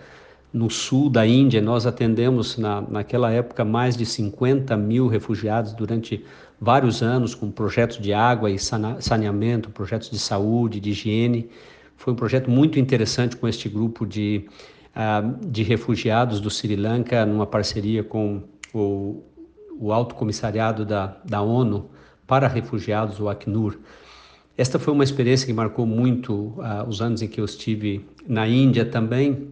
no 0.56 0.70
sul 0.70 1.10
da 1.10 1.28
Índia. 1.28 1.62
Nós 1.62 1.86
atendemos, 1.86 2.58
na, 2.58 2.80
naquela 2.80 3.30
época, 3.30 3.66
mais 3.66 3.98
de 3.98 4.06
50 4.06 4.78
mil 4.78 5.06
refugiados 5.06 5.74
durante 5.74 6.24
vários 6.60 7.04
anos, 7.04 7.36
com 7.36 7.52
projetos 7.52 7.98
de 7.98 8.14
água 8.14 8.50
e 8.50 8.58
saneamento, 8.58 9.70
projetos 9.70 10.10
de 10.10 10.18
saúde, 10.18 10.80
de 10.80 10.92
higiene. 10.92 11.50
Foi 11.98 12.14
um 12.14 12.16
projeto 12.16 12.50
muito 12.50 12.80
interessante 12.80 13.36
com 13.36 13.50
este 13.50 13.68
grupo 13.68 14.06
de, 14.06 14.46
uh, 14.96 15.46
de 15.46 15.62
refugiados 15.62 16.40
do 16.40 16.50
Sri 16.50 16.78
Lanka, 16.78 17.26
numa 17.26 17.46
parceria 17.46 18.02
com 18.02 18.44
o, 18.74 19.22
o 19.78 19.92
Alto 19.92 20.16
Comissariado 20.16 20.86
da, 20.86 21.18
da 21.26 21.42
ONU 21.42 21.90
para 22.26 22.48
Refugiados, 22.48 23.20
o 23.20 23.28
Acnur. 23.28 23.78
Esta 24.58 24.80
foi 24.80 24.94
uma 24.94 25.04
experiência 25.04 25.46
que 25.46 25.52
marcou 25.52 25.86
muito 25.86 26.34
uh, 26.34 26.88
os 26.88 27.02
anos 27.02 27.22
em 27.22 27.28
que 27.28 27.42
eu 27.42 27.46
estive 27.46 28.06
na 28.26 28.48
Índia 28.48 28.86
também, 28.86 29.50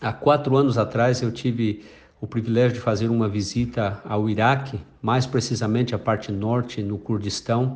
Há 0.00 0.12
quatro 0.12 0.56
anos 0.56 0.76
atrás 0.76 1.22
eu 1.22 1.30
tive 1.30 1.84
o 2.20 2.26
privilégio 2.26 2.74
de 2.74 2.80
fazer 2.80 3.08
uma 3.08 3.28
visita 3.28 4.00
ao 4.04 4.28
Iraque, 4.28 4.80
mais 5.00 5.26
precisamente 5.26 5.94
a 5.94 5.98
parte 5.98 6.32
norte, 6.32 6.82
no 6.82 6.98
Kurdistão, 6.98 7.74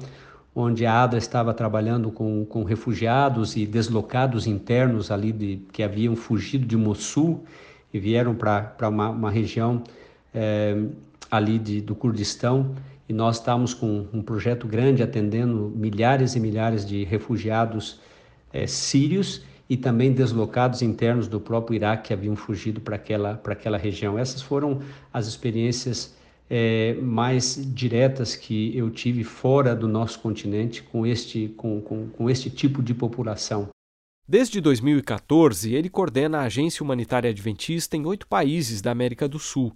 onde 0.55 0.87
a 0.87 1.05
ADA 1.05 1.19
estava 1.19 1.55
trabalhando 1.55 2.11
com, 2.11 2.45
com 2.45 2.65
refugiados 2.65 3.57
e 3.57 3.67
deslocados 3.67 4.47
internos 4.47 5.11
ali 5.11 5.33
de, 5.33 5.57
que 5.73 5.83
haviam 5.83 6.17
fugido 6.17 6.67
de 6.67 6.77
Mossul 6.77 7.45
e 7.93 7.99
vieram 7.99 8.35
para 8.35 8.89
uma, 8.89 9.11
uma 9.11 9.31
região 9.31 9.83
é, 10.35 10.83
ali 11.31 11.59
de, 11.59 11.81
do 11.81 11.95
Kurdistão. 11.95 12.75
E 13.09 13.13
nós 13.13 13.37
estávamos 13.37 13.73
com 13.73 14.07
um 14.13 14.21
projeto 14.21 14.67
grande 14.67 15.03
atendendo 15.03 15.73
milhares 15.75 16.35
e 16.35 16.41
milhares 16.41 16.85
de 16.85 17.05
refugiados 17.05 18.01
é, 18.53 18.67
sírios 18.67 19.43
e 19.69 19.77
também 19.77 20.13
deslocados 20.13 20.81
internos 20.83 21.29
do 21.29 21.41
próprio 21.41 21.77
Iraque 21.77 22.09
que 22.09 22.13
haviam 22.13 22.35
fugido 22.35 22.81
para 22.81 22.97
aquela, 22.97 23.41
aquela 23.45 23.77
região. 23.77 24.19
Essas 24.19 24.41
foram 24.41 24.81
as 25.13 25.27
experiências 25.27 26.17
é, 26.49 26.95
mais 27.03 27.61
diretas 27.75 28.35
que 28.35 28.77
eu 28.77 28.91
tive 28.91 29.25
fora 29.25 29.77
do 29.77 29.87
nosso 29.87 30.21
continente 30.21 30.83
com 30.83 31.07
este, 31.07 31.53
com, 31.57 31.81
com, 31.81 32.09
com 32.09 32.31
este 32.31 32.49
tipo 32.49 32.83
de 32.83 32.95
população. 32.95 33.69
Desde 34.27 34.61
2014, 34.61 35.75
ele 35.75 35.89
coordena 35.89 36.39
a 36.39 36.43
Agência 36.43 36.83
Humanitária 36.83 37.31
Adventista 37.31 37.97
em 37.97 38.05
oito 38.07 38.27
países 38.27 38.83
da 38.83 38.91
América 38.91 39.27
do 39.27 39.39
Sul, 39.39 39.75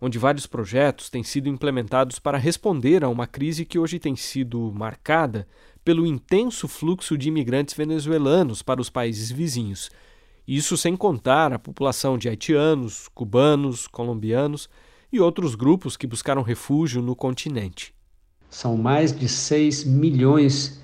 onde 0.00 0.18
vários 0.18 0.46
projetos 0.46 1.10
têm 1.10 1.24
sido 1.24 1.48
implementados 1.48 2.18
para 2.18 2.38
responder 2.38 3.02
a 3.02 3.08
uma 3.08 3.26
crise 3.26 3.64
que 3.64 3.78
hoje 3.78 3.98
tem 3.98 4.14
sido 4.14 4.72
marcada 4.72 5.48
pelo 5.88 6.06
intenso 6.06 6.68
fluxo 6.68 7.16
de 7.16 7.28
imigrantes 7.28 7.74
venezuelanos 7.74 8.60
para 8.60 8.78
os 8.78 8.90
países 8.90 9.32
vizinhos. 9.32 9.90
Isso 10.46 10.76
sem 10.76 10.94
contar 10.94 11.50
a 11.50 11.58
população 11.58 12.18
de 12.18 12.28
haitianos, 12.28 13.08
cubanos, 13.14 13.86
colombianos 13.86 14.68
e 15.10 15.18
outros 15.18 15.54
grupos 15.54 15.96
que 15.96 16.06
buscaram 16.06 16.42
refúgio 16.42 17.00
no 17.00 17.16
continente. 17.16 17.94
São 18.50 18.76
mais 18.76 19.18
de 19.18 19.26
6 19.30 19.84
milhões 19.84 20.78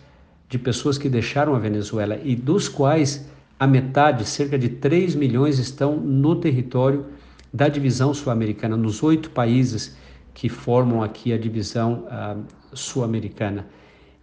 de 0.48 0.58
pessoas 0.58 0.96
que 0.96 1.10
deixaram 1.10 1.54
a 1.54 1.58
Venezuela 1.58 2.18
e 2.24 2.34
dos 2.34 2.66
quais 2.66 3.28
a 3.60 3.66
metade, 3.66 4.24
cerca 4.24 4.58
de 4.58 4.70
3 4.70 5.14
milhões, 5.14 5.58
estão 5.58 5.98
no 5.98 6.34
território 6.34 7.04
da 7.52 7.68
divisão 7.68 8.14
sul-americana, 8.14 8.74
nos 8.74 9.02
oito 9.02 9.28
países 9.28 9.98
que 10.32 10.48
formam 10.48 11.02
aqui 11.02 11.30
a 11.30 11.36
divisão 11.36 12.06
uh, 12.06 12.42
sul-americana. 12.74 13.66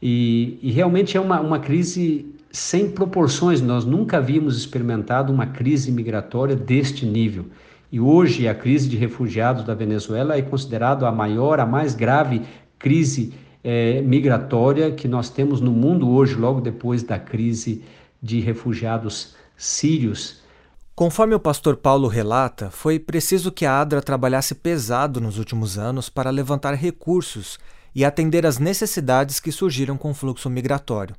E, 0.01 0.57
e, 0.61 0.71
realmente 0.71 1.15
é 1.15 1.19
uma, 1.19 1.39
uma 1.39 1.59
crise 1.59 2.33
sem 2.51 2.89
proporções, 2.89 3.61
nós 3.61 3.85
nunca 3.85 4.17
havíamos 4.17 4.57
experimentado 4.57 5.31
uma 5.31 5.45
crise 5.45 5.91
migratória 5.91 6.55
deste 6.55 7.05
nível. 7.05 7.45
E 7.91 7.99
hoje 7.99 8.47
a 8.47 8.55
crise 8.55 8.89
de 8.89 8.97
refugiados 8.97 9.63
da 9.63 9.75
Venezuela 9.75 10.35
é 10.35 10.41
considerada 10.41 11.07
a 11.07 11.11
maior, 11.11 11.59
a 11.59 11.65
mais 11.65 11.93
grave 11.93 12.41
crise 12.79 13.33
é, 13.63 14.01
migratória 14.01 14.91
que 14.91 15.07
nós 15.07 15.29
temos 15.29 15.61
no 15.61 15.71
mundo 15.71 16.09
hoje, 16.09 16.35
logo 16.35 16.61
depois 16.61 17.03
da 17.03 17.19
crise 17.19 17.83
de 18.21 18.39
refugiados 18.39 19.35
sírios. 19.55 20.41
Conforme 20.95 21.35
o 21.35 21.39
pastor 21.39 21.77
Paulo 21.77 22.07
relata, 22.07 22.69
foi 22.69 22.99
preciso 22.99 23.51
que 23.51 23.65
a 23.65 23.79
ADRA 23.81 24.01
trabalhasse 24.01 24.55
pesado 24.55 25.21
nos 25.21 25.37
últimos 25.37 25.77
anos 25.77 26.09
para 26.09 26.29
levantar 26.29 26.73
recursos 26.73 27.57
e 27.93 28.05
atender 28.05 28.45
às 28.45 28.57
necessidades 28.57 29.39
que 29.39 29.51
surgiram 29.51 29.97
com 29.97 30.11
o 30.11 30.13
fluxo 30.13 30.49
migratório. 30.49 31.15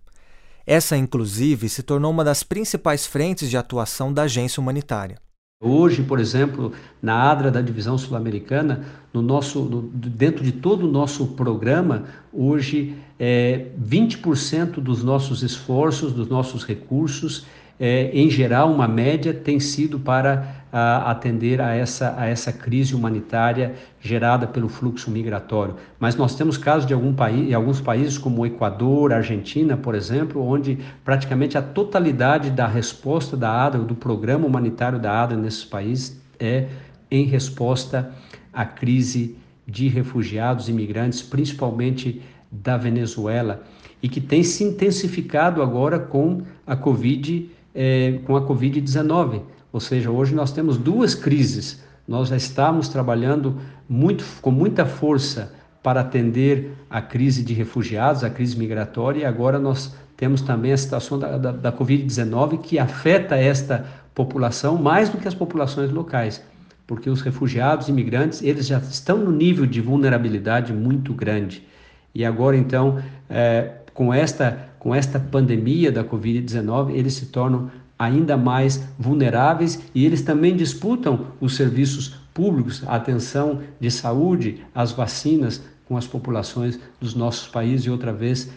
Essa, 0.66 0.96
inclusive, 0.96 1.68
se 1.68 1.82
tornou 1.82 2.10
uma 2.10 2.24
das 2.24 2.42
principais 2.42 3.06
frentes 3.06 3.50
de 3.50 3.56
atuação 3.56 4.12
da 4.12 4.22
agência 4.22 4.60
humanitária. 4.60 5.18
Hoje, 5.64 6.02
por 6.02 6.18
exemplo, 6.18 6.72
na 7.00 7.30
ADRA 7.30 7.48
da 7.48 7.60
Divisão 7.60 7.96
Sul-Americana, 7.96 8.84
no 9.14 9.22
nosso, 9.22 9.60
no, 9.60 9.82
dentro 9.82 10.42
de 10.42 10.50
todo 10.50 10.88
o 10.88 10.90
nosso 10.90 11.28
programa, 11.28 12.04
hoje 12.32 12.96
é, 13.18 13.66
20% 13.80 14.80
dos 14.80 15.04
nossos 15.04 15.42
esforços, 15.44 16.12
dos 16.12 16.28
nossos 16.28 16.64
recursos, 16.66 17.46
é, 17.78 18.10
em 18.12 18.28
geral, 18.28 18.72
uma 18.72 18.88
média 18.88 19.32
tem 19.32 19.60
sido 19.60 20.00
para 20.00 20.61
a 20.72 21.10
atender 21.10 21.60
a 21.60 21.74
essa, 21.74 22.14
a 22.16 22.26
essa 22.26 22.50
crise 22.50 22.94
humanitária 22.94 23.74
gerada 24.00 24.46
pelo 24.46 24.70
fluxo 24.70 25.10
migratório. 25.10 25.76
Mas 26.00 26.16
nós 26.16 26.34
temos 26.34 26.56
casos 26.56 26.86
de 26.86 26.94
algum 26.94 27.12
país, 27.12 27.52
alguns 27.52 27.78
países, 27.78 28.16
como 28.16 28.40
o 28.40 28.46
Equador, 28.46 29.12
Argentina, 29.12 29.76
por 29.76 29.94
exemplo, 29.94 30.42
onde 30.42 30.78
praticamente 31.04 31.58
a 31.58 31.62
totalidade 31.62 32.50
da 32.50 32.66
resposta 32.66 33.36
da 33.36 33.66
ADA, 33.66 33.80
do 33.80 33.94
programa 33.94 34.46
humanitário 34.46 34.98
da 34.98 35.22
ADA 35.22 35.36
nesses 35.36 35.64
países, 35.64 36.18
é 36.40 36.68
em 37.10 37.24
resposta 37.26 38.10
à 38.50 38.64
crise 38.64 39.36
de 39.68 39.88
refugiados, 39.88 40.68
e 40.68 40.70
imigrantes, 40.70 41.20
principalmente 41.20 42.22
da 42.50 42.78
Venezuela, 42.78 43.62
e 44.02 44.08
que 44.08 44.20
tem 44.20 44.42
se 44.42 44.64
intensificado 44.64 45.62
agora 45.62 45.98
com 45.98 46.40
a 46.66 46.74
Covid-19 46.74 47.61
é, 47.74 48.20
com 48.24 48.36
a 48.36 48.42
Covid-19. 48.42 49.42
Ou 49.72 49.80
seja, 49.80 50.10
hoje 50.10 50.34
nós 50.34 50.52
temos 50.52 50.76
duas 50.76 51.14
crises. 51.14 51.82
Nós 52.06 52.28
já 52.28 52.36
estamos 52.36 52.88
trabalhando 52.88 53.58
muito, 53.88 54.24
com 54.40 54.50
muita 54.50 54.84
força 54.84 55.52
para 55.82 56.00
atender 56.00 56.72
a 56.88 57.00
crise 57.00 57.42
de 57.42 57.54
refugiados, 57.54 58.22
a 58.22 58.30
crise 58.30 58.56
migratória, 58.56 59.20
e 59.20 59.24
agora 59.24 59.58
nós 59.58 59.94
temos 60.16 60.40
também 60.40 60.72
a 60.72 60.76
situação 60.76 61.18
da, 61.18 61.36
da, 61.36 61.52
da 61.52 61.72
Covid-19 61.72 62.60
que 62.60 62.78
afeta 62.78 63.36
esta 63.36 63.84
população 64.14 64.76
mais 64.76 65.08
do 65.08 65.18
que 65.18 65.26
as 65.26 65.34
populações 65.34 65.90
locais, 65.90 66.42
porque 66.86 67.10
os 67.10 67.22
refugiados, 67.22 67.88
imigrantes, 67.88 68.42
eles 68.42 68.66
já 68.66 68.78
estão 68.78 69.18
no 69.18 69.32
nível 69.32 69.66
de 69.66 69.80
vulnerabilidade 69.80 70.72
muito 70.72 71.12
grande. 71.12 71.66
E 72.14 72.24
agora, 72.24 72.56
então, 72.56 73.02
é, 73.28 73.72
com 73.94 74.12
esta 74.12 74.68
com 74.82 74.92
esta 74.92 75.20
pandemia 75.20 75.92
da 75.92 76.02
Covid-19, 76.02 76.90
eles 76.90 77.14
se 77.14 77.26
tornam 77.26 77.70
ainda 77.96 78.36
mais 78.36 78.82
vulneráveis 78.98 79.80
e 79.94 80.04
eles 80.04 80.22
também 80.22 80.56
disputam 80.56 81.28
os 81.40 81.54
serviços 81.54 82.16
públicos, 82.34 82.82
a 82.88 82.96
atenção 82.96 83.62
de 83.78 83.88
saúde, 83.92 84.66
as 84.74 84.90
vacinas 84.90 85.62
com 85.86 85.96
as 85.96 86.04
populações 86.04 86.80
dos 87.00 87.14
nossos 87.14 87.46
países 87.46 87.86
e 87.86 87.90
outra 87.90 88.12
vez 88.12 88.50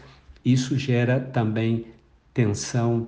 isso 0.43 0.75
gera 0.79 1.19
também 1.19 1.85
tensão 2.33 3.07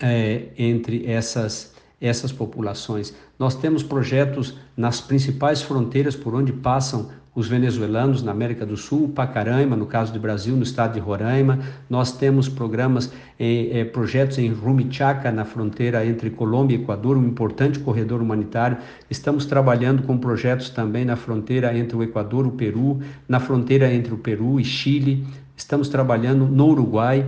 é, 0.00 0.46
entre 0.56 1.04
essas 1.06 1.74
essas 2.00 2.32
populações. 2.32 3.14
Nós 3.38 3.54
temos 3.54 3.82
projetos 3.82 4.56
nas 4.74 5.02
principais 5.02 5.60
fronteiras 5.60 6.16
por 6.16 6.34
onde 6.34 6.50
passam 6.50 7.10
os 7.34 7.46
venezuelanos 7.46 8.22
na 8.22 8.32
América 8.32 8.66
do 8.66 8.76
Sul, 8.76 9.08
Pacaraima, 9.08 9.76
no 9.76 9.86
caso 9.86 10.12
do 10.12 10.18
Brasil, 10.18 10.56
no 10.56 10.64
estado 10.64 10.94
de 10.94 11.00
Roraima. 11.00 11.60
Nós 11.88 12.10
temos 12.12 12.48
programas, 12.48 13.12
eh, 13.38 13.80
eh, 13.80 13.84
projetos 13.84 14.38
em 14.38 14.52
Rumichaca, 14.52 15.30
na 15.30 15.44
fronteira 15.44 16.04
entre 16.04 16.30
Colômbia 16.30 16.76
e 16.76 16.80
Equador, 16.80 17.16
um 17.16 17.24
importante 17.24 17.78
corredor 17.78 18.20
humanitário. 18.20 18.78
Estamos 19.08 19.46
trabalhando 19.46 20.02
com 20.02 20.18
projetos 20.18 20.70
também 20.70 21.04
na 21.04 21.14
fronteira 21.14 21.76
entre 21.76 21.96
o 21.96 22.02
Equador 22.02 22.46
e 22.46 22.48
o 22.48 22.52
Peru, 22.52 23.00
na 23.28 23.38
fronteira 23.38 23.92
entre 23.92 24.12
o 24.12 24.18
Peru 24.18 24.58
e 24.58 24.64
Chile. 24.64 25.24
Estamos 25.56 25.88
trabalhando 25.88 26.46
no 26.46 26.66
Uruguai. 26.66 27.24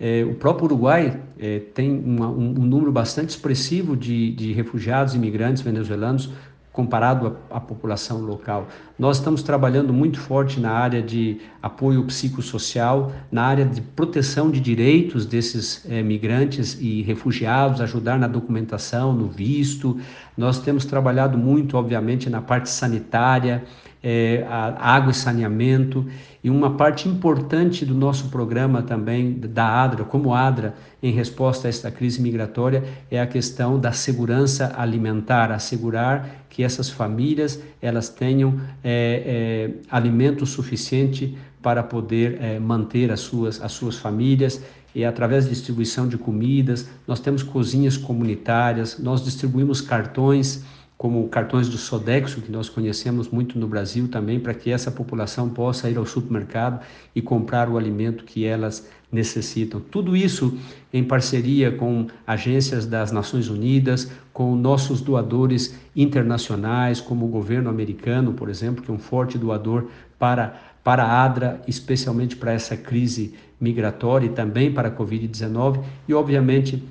Eh, 0.00 0.24
o 0.24 0.34
próprio 0.34 0.66
Uruguai 0.66 1.20
eh, 1.38 1.60
tem 1.74 1.90
uma, 1.90 2.28
um, 2.28 2.50
um, 2.50 2.66
número 2.66 2.90
bastante 2.90 3.30
expressivo 3.30 3.96
de, 3.96 4.32
de 4.32 4.52
refugiados 4.52 5.14
imigrantes 5.14 5.62
venezuelanos 5.62 6.30
comparado 6.78 7.36
à, 7.50 7.58
população 7.58 8.20
local. 8.20 8.68
Nós 8.96 9.16
estamos 9.16 9.42
trabalhando 9.42 9.92
muito 9.92 10.20
forte 10.20 10.60
na 10.60 10.70
área 10.70 11.02
de 11.02 11.40
apoio 11.60 12.04
psicossocial, 12.04 13.10
na 13.32 13.42
área 13.42 13.64
de 13.64 13.80
proteção 13.80 14.48
de 14.48 14.60
direitos 14.60 15.26
desses 15.26 15.84
é, 15.90 16.04
migrantes 16.04 16.78
e 16.80 17.02
refugiados, 17.02 17.80
ajudar 17.80 18.16
na 18.16 18.28
documentação, 18.28 19.12
no 19.12 19.26
visto. 19.26 19.98
Nós 20.36 20.60
temos 20.60 20.84
trabalhado 20.84 21.36
muito, 21.36 21.76
obviamente, 21.76 22.30
na 22.30 22.40
parte 22.40 22.70
sanitária, 22.70 23.64
é, 24.02 24.46
água 24.48 25.10
e 25.10 25.14
saneamento. 25.14 26.06
E 26.42 26.50
uma 26.50 26.76
parte 26.76 27.08
importante 27.08 27.84
do 27.84 27.94
nosso 27.94 28.28
programa 28.28 28.82
também, 28.82 29.32
da 29.32 29.66
ADRA, 29.82 30.04
como 30.04 30.34
ADRA, 30.34 30.74
em 31.02 31.12
resposta 31.12 31.66
a 31.66 31.70
esta 31.70 31.90
crise 31.90 32.20
migratória, 32.20 32.84
é 33.10 33.20
a 33.20 33.26
questão 33.26 33.78
da 33.78 33.92
segurança 33.92 34.74
alimentar, 34.76 35.50
assegurar 35.50 36.46
que 36.48 36.62
essas 36.62 36.88
famílias 36.88 37.60
elas 37.82 38.08
tenham 38.08 38.60
é, 38.82 39.22
é, 39.26 39.70
alimento 39.90 40.46
suficiente 40.46 41.36
para 41.60 41.82
poder 41.82 42.38
é, 42.40 42.58
manter 42.58 43.10
as 43.10 43.20
suas, 43.20 43.60
as 43.60 43.72
suas 43.72 43.96
famílias 43.96 44.62
e 44.94 45.04
através 45.04 45.44
da 45.44 45.50
distribuição 45.50 46.08
de 46.08 46.16
comidas, 46.16 46.88
nós 47.06 47.20
temos 47.20 47.42
cozinhas 47.42 47.96
comunitárias, 47.96 48.98
nós 48.98 49.22
distribuímos 49.22 49.80
cartões 49.80 50.64
como 50.98 51.28
cartões 51.28 51.68
do 51.68 51.78
Sodexo, 51.78 52.40
que 52.40 52.50
nós 52.50 52.68
conhecemos 52.68 53.28
muito 53.28 53.56
no 53.56 53.68
Brasil 53.68 54.08
também, 54.08 54.40
para 54.40 54.52
que 54.52 54.68
essa 54.68 54.90
população 54.90 55.48
possa 55.48 55.88
ir 55.88 55.96
ao 55.96 56.04
supermercado 56.04 56.84
e 57.14 57.22
comprar 57.22 57.68
o 57.68 57.78
alimento 57.78 58.24
que 58.24 58.44
elas 58.44 58.88
necessitam. 59.10 59.80
Tudo 59.80 60.16
isso 60.16 60.58
em 60.92 61.04
parceria 61.04 61.70
com 61.70 62.08
agências 62.26 62.84
das 62.84 63.12
Nações 63.12 63.48
Unidas, 63.48 64.10
com 64.32 64.56
nossos 64.56 65.00
doadores 65.00 65.78
internacionais, 65.94 67.00
como 67.00 67.26
o 67.26 67.28
governo 67.28 67.70
americano, 67.70 68.32
por 68.32 68.48
exemplo, 68.48 68.82
que 68.82 68.90
é 68.90 68.94
um 68.94 68.98
forte 68.98 69.38
doador 69.38 69.86
para 70.18 70.60
para 70.82 71.04
a 71.04 71.22
ADRA, 71.22 71.60
especialmente 71.68 72.34
para 72.34 72.52
essa 72.52 72.74
crise 72.74 73.34
migratória 73.60 74.24
e 74.24 74.30
também 74.30 74.72
para 74.72 74.88
a 74.88 74.90
Covid-19, 74.90 75.84
e 76.08 76.14
obviamente 76.14 76.82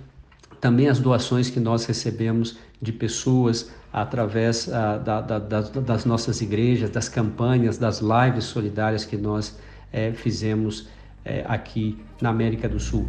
também 0.62 0.88
as 0.88 1.00
doações 1.00 1.50
que 1.50 1.60
nós 1.60 1.86
recebemos 1.86 2.60
de 2.80 2.91
pessoas 2.91 3.72
através 3.91 4.71
ah, 4.71 4.97
da, 4.97 5.21
da, 5.21 5.39
das, 5.39 5.69
das, 5.69 6.06
nossas 6.06 6.41
igrejas, 6.41 6.89
das 6.89 7.10
campanhas, 7.10 7.78
das 7.78 8.02
lives 8.02 8.45
solidárias 8.45 9.06
que 9.06 9.17
nós 9.17 9.58
eh, 9.91 10.12
fizemos 10.12 10.88
eh, 11.26 11.43
aqui 11.47 11.97
na 12.21 12.30
América 12.30 12.67
do 12.67 12.80
Sul. 12.80 13.08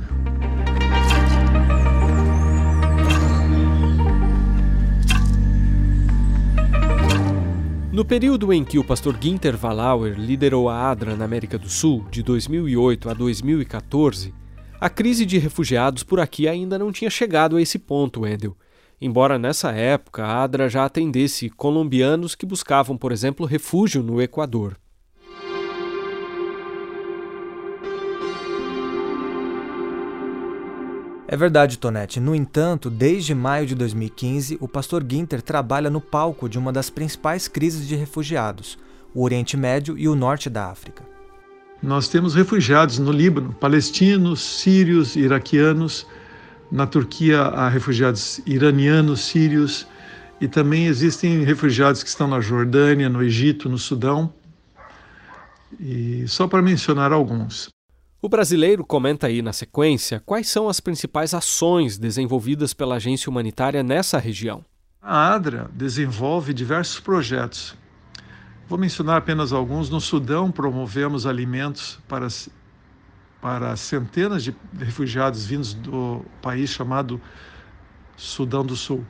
No 7.98 8.04
período 8.04 8.52
em 8.52 8.64
que 8.64 8.78
o 8.78 8.84
pastor 8.84 9.18
Ginter 9.20 9.56
Valauer 9.56 10.14
liderou 10.16 10.68
a 10.68 10.88
ADRA 10.88 11.16
na 11.16 11.24
América 11.24 11.58
do 11.58 11.68
Sul, 11.68 12.06
de 12.12 12.22
2008 12.22 13.10
a 13.10 13.12
2014, 13.12 14.32
a 14.80 14.88
crise 14.88 15.26
de 15.26 15.36
refugiados 15.38 16.04
por 16.04 16.20
aqui 16.20 16.46
ainda 16.46 16.78
não 16.78 16.92
tinha 16.92 17.10
chegado 17.10 17.56
a 17.56 17.60
esse 17.60 17.76
ponto, 17.76 18.20
Wendel. 18.20 18.56
Embora 19.00 19.38
nessa 19.38 19.70
época 19.70 20.24
a 20.24 20.42
ADRA 20.42 20.68
já 20.68 20.84
atendesse 20.84 21.48
colombianos 21.48 22.34
que 22.34 22.44
buscavam, 22.44 22.96
por 22.96 23.12
exemplo, 23.12 23.46
refúgio 23.46 24.02
no 24.02 24.20
Equador. 24.20 24.76
É 31.30 31.36
verdade, 31.36 31.78
Tonete. 31.78 32.18
No 32.18 32.34
entanto, 32.34 32.88
desde 32.88 33.34
maio 33.34 33.66
de 33.66 33.74
2015, 33.74 34.56
o 34.62 34.66
pastor 34.66 35.04
Ginter 35.06 35.42
trabalha 35.42 35.90
no 35.90 36.00
palco 36.00 36.48
de 36.48 36.58
uma 36.58 36.72
das 36.72 36.88
principais 36.88 37.46
crises 37.46 37.86
de 37.86 37.94
refugiados, 37.94 38.78
o 39.14 39.22
Oriente 39.22 39.54
Médio 39.54 39.96
e 39.98 40.08
o 40.08 40.16
Norte 40.16 40.48
da 40.48 40.70
África. 40.70 41.04
Nós 41.82 42.08
temos 42.08 42.34
refugiados 42.34 42.98
no 42.98 43.12
Líbano, 43.12 43.52
palestinos, 43.52 44.40
sírios, 44.42 45.16
iraquianos. 45.16 46.06
Na 46.70 46.86
Turquia, 46.86 47.40
há 47.40 47.68
refugiados 47.68 48.40
iranianos, 48.46 49.20
sírios. 49.20 49.86
E 50.40 50.46
também 50.46 50.86
existem 50.86 51.42
refugiados 51.42 52.02
que 52.02 52.08
estão 52.08 52.28
na 52.28 52.40
Jordânia, 52.40 53.08
no 53.08 53.22
Egito, 53.22 53.68
no 53.68 53.78
Sudão. 53.78 54.32
E 55.80 56.26
só 56.28 56.46
para 56.46 56.62
mencionar 56.62 57.12
alguns. 57.12 57.68
O 58.20 58.28
brasileiro 58.28 58.84
comenta 58.84 59.28
aí 59.28 59.42
na 59.42 59.52
sequência 59.52 60.20
quais 60.26 60.48
são 60.48 60.68
as 60.68 60.80
principais 60.80 61.34
ações 61.34 61.98
desenvolvidas 61.98 62.74
pela 62.74 62.96
agência 62.96 63.30
humanitária 63.30 63.82
nessa 63.82 64.18
região. 64.18 64.64
A 65.00 65.34
ADRA 65.34 65.70
desenvolve 65.72 66.52
diversos 66.52 66.98
projetos. 66.98 67.76
Vou 68.68 68.78
mencionar 68.78 69.16
apenas 69.18 69.52
alguns. 69.52 69.88
No 69.88 70.00
Sudão, 70.00 70.50
promovemos 70.50 71.26
alimentos 71.26 71.98
para, 72.08 72.26
para 73.40 73.76
centenas 73.76 74.42
de 74.42 74.54
refugiados 74.78 75.46
vindos 75.46 75.74
do 75.74 76.24
país 76.42 76.70
chamado 76.70 77.20
Sudão 78.16 78.64
do 78.64 78.74
Sul. 78.74 79.04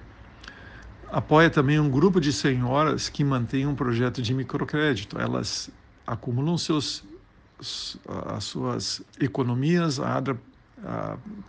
Apoia 1.10 1.48
também 1.48 1.80
um 1.80 1.88
grupo 1.88 2.20
de 2.20 2.32
senhoras 2.32 3.08
que 3.08 3.24
mantém 3.24 3.66
um 3.66 3.74
projeto 3.74 4.20
de 4.20 4.34
microcrédito. 4.34 5.18
Elas 5.18 5.70
acumulam 6.06 6.58
seus 6.58 7.04
as 8.28 8.44
suas 8.44 9.02
economias, 9.18 9.98
a 9.98 10.16
ADRA 10.16 10.38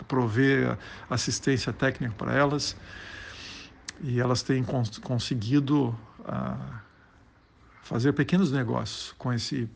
provê 0.07 0.75
assistência 1.09 1.71
técnica 1.71 2.15
para 2.17 2.33
elas 2.33 2.75
e 4.01 4.19
elas 4.19 4.41
têm 4.41 4.63
cons 4.63 4.97
conseguido 4.97 5.95
fazer 7.83 8.13
pequenos 8.13 8.51
negócios 8.51 9.13
com 9.17 9.31
esse 9.31 9.69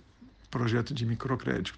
projeto 0.49 0.93
de 0.93 1.05
microcrédito. 1.05 1.77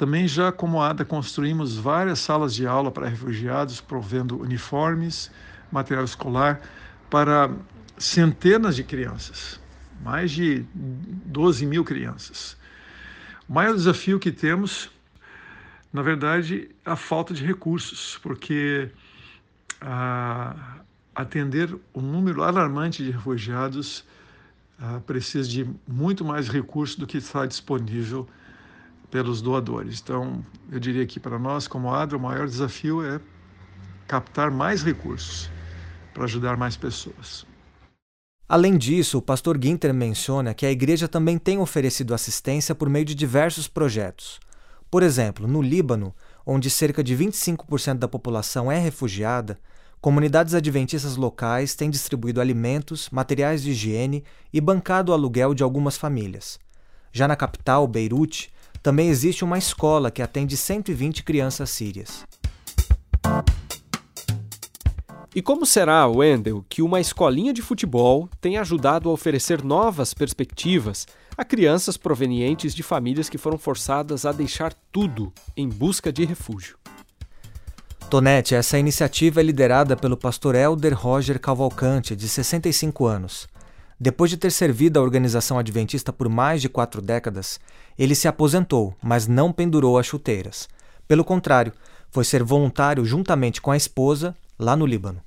Também 0.00 0.26
já 0.26 0.50
como 0.50 0.80
ADA 0.80 1.04
construímos 1.04 1.76
várias 1.76 2.20
salas 2.20 2.54
de 2.54 2.66
aula 2.66 2.90
para 2.90 3.06
refugiados, 3.06 3.82
provendo 3.82 4.40
uniformes, 4.40 5.30
material 5.70 6.06
escolar 6.06 6.58
para 7.10 7.50
centenas 7.98 8.74
de 8.74 8.82
crianças, 8.82 9.60
mais 10.02 10.30
de 10.30 10.64
12 10.74 11.66
mil 11.66 11.84
crianças. 11.84 12.56
O 13.46 13.52
maior 13.52 13.74
desafio 13.74 14.18
que 14.18 14.32
temos, 14.32 14.90
na 15.92 16.00
verdade, 16.00 16.70
é 16.82 16.90
a 16.92 16.96
falta 16.96 17.34
de 17.34 17.44
recursos, 17.44 18.18
porque 18.22 18.90
atender 21.14 21.76
um 21.94 22.00
número 22.00 22.42
alarmante 22.42 23.04
de 23.04 23.10
refugiados 23.10 24.02
precisa 25.04 25.46
de 25.46 25.68
muito 25.86 26.24
mais 26.24 26.48
recursos 26.48 26.96
do 26.96 27.06
que 27.06 27.18
está 27.18 27.44
disponível 27.44 28.26
pelos 29.10 29.42
doadores. 29.42 30.00
Então, 30.00 30.44
eu 30.70 30.78
diria 30.78 31.06
que 31.06 31.18
para 31.18 31.38
nós, 31.38 31.66
como 31.66 31.92
ADRA, 31.92 32.16
o 32.16 32.20
maior 32.20 32.46
desafio 32.46 33.04
é 33.04 33.20
captar 34.06 34.50
mais 34.50 34.82
recursos 34.82 35.50
para 36.14 36.24
ajudar 36.24 36.56
mais 36.56 36.76
pessoas. 36.76 37.46
Além 38.48 38.76
disso, 38.76 39.18
o 39.18 39.22
pastor 39.22 39.56
Ginter 39.62 39.94
menciona 39.94 40.54
que 40.54 40.66
a 40.66 40.72
igreja 40.72 41.06
também 41.06 41.38
tem 41.38 41.58
oferecido 41.58 42.12
assistência 42.12 42.74
por 42.74 42.88
meio 42.88 43.04
de 43.04 43.14
diversos 43.14 43.68
projetos. 43.68 44.40
Por 44.90 45.04
exemplo, 45.04 45.46
no 45.46 45.62
Líbano, 45.62 46.12
onde 46.44 46.68
cerca 46.68 47.04
de 47.04 47.16
25% 47.16 47.98
da 47.98 48.08
população 48.08 48.70
é 48.70 48.76
refugiada, 48.76 49.56
comunidades 50.00 50.52
adventistas 50.54 51.14
locais 51.14 51.76
têm 51.76 51.88
distribuído 51.88 52.40
alimentos, 52.40 53.08
materiais 53.10 53.62
de 53.62 53.70
higiene 53.70 54.24
e 54.52 54.60
bancado 54.60 55.12
o 55.12 55.14
aluguel 55.14 55.54
de 55.54 55.62
algumas 55.62 55.96
famílias. 55.96 56.58
Já 57.12 57.28
na 57.28 57.36
capital, 57.36 57.86
Beirute, 57.86 58.52
também 58.82 59.08
existe 59.08 59.44
uma 59.44 59.58
escola 59.58 60.10
que 60.10 60.22
atende 60.22 60.56
120 60.56 61.22
crianças 61.22 61.70
sírias. 61.70 62.24
E 65.34 65.40
como 65.40 65.64
será, 65.64 66.08
Wendell, 66.08 66.64
que 66.68 66.82
uma 66.82 67.00
escolinha 67.00 67.52
de 67.52 67.62
futebol 67.62 68.28
tem 68.40 68.58
ajudado 68.58 69.08
a 69.08 69.12
oferecer 69.12 69.62
novas 69.62 70.12
perspectivas 70.12 71.06
a 71.36 71.44
crianças 71.44 71.96
provenientes 71.96 72.74
de 72.74 72.82
famílias 72.82 73.28
que 73.28 73.38
foram 73.38 73.56
forçadas 73.56 74.26
a 74.26 74.32
deixar 74.32 74.74
tudo 74.90 75.32
em 75.56 75.68
busca 75.68 76.12
de 76.12 76.24
refúgio? 76.24 76.76
Tonete, 78.10 78.56
essa 78.56 78.76
iniciativa 78.76 79.38
é 79.38 79.44
liderada 79.44 79.96
pelo 79.96 80.16
pastor 80.16 80.56
Elder 80.56 80.98
Roger 80.98 81.38
Cavalcante, 81.38 82.16
de 82.16 82.28
65 82.28 83.06
anos. 83.06 83.48
Depois 84.02 84.30
de 84.30 84.38
ter 84.38 84.50
servido 84.50 84.98
a 84.98 85.02
organização 85.02 85.58
adventista 85.58 86.10
por 86.10 86.26
mais 86.26 86.62
de 86.62 86.70
quatro 86.70 87.02
décadas, 87.02 87.60
ele 87.98 88.14
se 88.14 88.26
aposentou, 88.26 88.96
mas 89.02 89.26
não 89.26 89.52
pendurou 89.52 89.98
as 89.98 90.06
chuteiras. 90.06 90.66
Pelo 91.06 91.22
contrário, 91.22 91.70
foi 92.08 92.24
ser 92.24 92.42
voluntário 92.42 93.04
juntamente 93.04 93.60
com 93.60 93.70
a 93.70 93.76
esposa 93.76 94.34
lá 94.58 94.74
no 94.74 94.86
Líbano. 94.86 95.20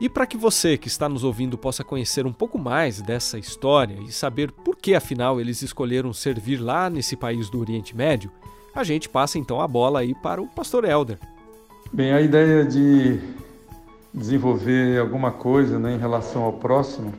E 0.00 0.08
para 0.08 0.26
que 0.26 0.36
você 0.36 0.76
que 0.76 0.88
está 0.88 1.08
nos 1.08 1.22
ouvindo 1.22 1.56
possa 1.56 1.84
conhecer 1.84 2.26
um 2.26 2.32
pouco 2.32 2.58
mais 2.58 3.00
dessa 3.00 3.38
história 3.38 3.96
e 4.00 4.10
saber 4.10 4.50
por 4.50 4.74
que 4.76 4.96
afinal 4.96 5.40
eles 5.40 5.62
escolheram 5.62 6.12
servir 6.12 6.56
lá 6.56 6.90
nesse 6.90 7.14
país 7.14 7.48
do 7.48 7.60
Oriente 7.60 7.96
Médio, 7.96 8.32
a 8.74 8.82
gente 8.82 9.08
passa 9.08 9.38
então 9.38 9.60
a 9.60 9.68
bola 9.68 10.00
aí 10.00 10.12
para 10.12 10.42
o 10.42 10.48
pastor 10.48 10.84
Elder. 10.84 11.20
Bem, 11.92 12.12
a 12.12 12.20
ideia 12.20 12.64
de 12.64 13.45
desenvolver 14.16 14.98
alguma 14.98 15.30
coisa 15.30 15.78
né, 15.78 15.94
em 15.94 15.98
relação 15.98 16.42
ao 16.42 16.54
próximo 16.54 17.12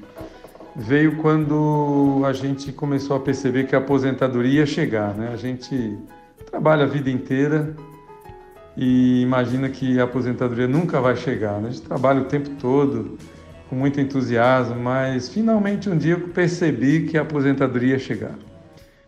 veio 0.76 1.18
quando 1.18 2.22
a 2.26 2.34
gente 2.34 2.72
começou 2.72 3.16
a 3.18 3.20
perceber 3.20 3.66
que 3.66 3.76
a 3.76 3.80
aposentadoria 3.80 4.60
ia 4.60 4.66
chegar. 4.66 5.14
Né? 5.14 5.30
A 5.34 5.36
gente 5.36 5.98
trabalha 6.50 6.84
a 6.84 6.88
vida 6.88 7.10
inteira 7.10 7.76
e 8.76 9.22
imagina 9.22 9.70
que 9.70 10.00
a 10.00 10.04
aposentadoria 10.04 10.68
nunca 10.68 11.02
vai 11.02 11.16
chegar. 11.16 11.60
Né? 11.60 11.70
A 11.70 11.72
gente 11.72 11.82
trabalha 11.82 12.22
o 12.22 12.26
tempo 12.26 12.50
todo 12.60 13.18
com 13.70 13.76
muito 13.76 14.00
entusiasmo, 14.00 14.76
mas 14.76 15.30
finalmente 15.30 15.90
um 15.90 15.98
dia 15.98 16.14
eu 16.14 16.30
percebi 16.30 17.08
que 17.08 17.18
a 17.18 17.22
aposentadoria 17.22 17.94
ia 17.94 18.00
chegar. 18.00 18.36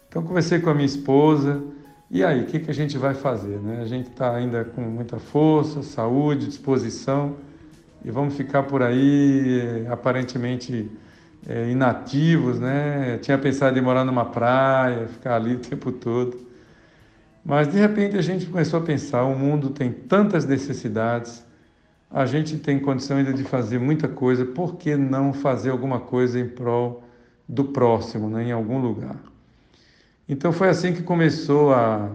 Então 0.08 0.24
conversei 0.24 0.60
com 0.60 0.72
a 0.72 0.74
minha 0.74 0.88
esposa, 0.88 1.62
e 2.12 2.24
aí, 2.24 2.42
o 2.42 2.46
que, 2.48 2.58
que 2.58 2.72
a 2.72 2.74
gente 2.74 2.98
vai 2.98 3.14
fazer? 3.14 3.60
Né? 3.60 3.82
A 3.84 3.86
gente 3.86 4.10
está 4.10 4.36
ainda 4.36 4.66
com 4.66 4.82
muita 4.82 5.20
força, 5.20 5.84
saúde, 5.84 6.48
disposição, 6.48 7.36
e 8.04 8.12
vamos 8.12 8.36
ficar 8.36 8.64
por 8.64 8.82
aí 8.82 9.86
aparentemente 9.90 10.90
é, 11.48 11.70
inativos, 11.70 12.60
né? 12.60 13.18
Tinha 13.22 13.38
pensado 13.38 13.78
em 13.78 13.82
morar 13.82 14.06
numa 14.06 14.26
praia, 14.26 15.08
ficar 15.08 15.36
ali 15.36 15.56
o 15.56 15.60
tempo 15.60 15.92
todo. 15.92 16.48
Mas 17.44 17.68
de 17.68 17.78
repente 17.78 18.18
a 18.18 18.22
gente 18.22 18.46
começou 18.46 18.80
a 18.80 18.84
pensar: 18.84 19.24
o 19.24 19.38
mundo 19.38 19.70
tem 19.70 19.92
tantas 19.92 20.46
necessidades, 20.46 21.46
a 22.12 22.26
gente 22.26 22.58
tem 22.58 22.80
condição 22.80 23.18
ainda 23.18 23.34
de 23.34 23.44
fazer 23.44 23.80
muita 23.80 24.08
coisa, 24.08 24.46
por 24.46 24.76
que 24.76 24.96
não 24.96 25.34
fazer 25.34 25.70
alguma 25.70 26.00
coisa 26.00 26.40
em 26.40 26.48
prol 26.48 27.04
do 27.48 27.66
próximo, 27.66 28.30
né, 28.30 28.44
em 28.44 28.52
algum 28.52 28.80
lugar? 28.80 29.16
Então 30.28 30.52
foi 30.52 30.70
assim 30.70 30.94
que 30.94 31.02
começou 31.02 31.74
a, 31.74 32.12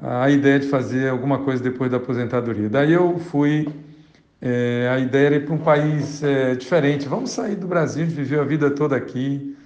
a 0.00 0.30
ideia 0.30 0.58
de 0.58 0.66
fazer 0.68 1.10
alguma 1.10 1.40
coisa 1.40 1.62
depois 1.62 1.90
da 1.90 1.98
aposentadoria. 1.98 2.70
Daí 2.70 2.92
eu 2.92 3.18
fui 3.18 3.68
É, 4.46 4.90
a 4.92 4.98
ideia 4.98 5.26
era 5.28 5.36
ir 5.36 5.46
para 5.46 5.54
um 5.54 5.58
país 5.58 6.22
é, 6.22 6.54
diferente. 6.54 7.08
Vamos 7.08 7.30
sair 7.30 7.56
do 7.56 7.66
Brasil, 7.66 8.04
gente 8.04 8.14
viveu 8.14 8.42
a 8.42 8.44
vida 8.44 8.70
toda 8.70 8.94
aqui, 8.94 9.56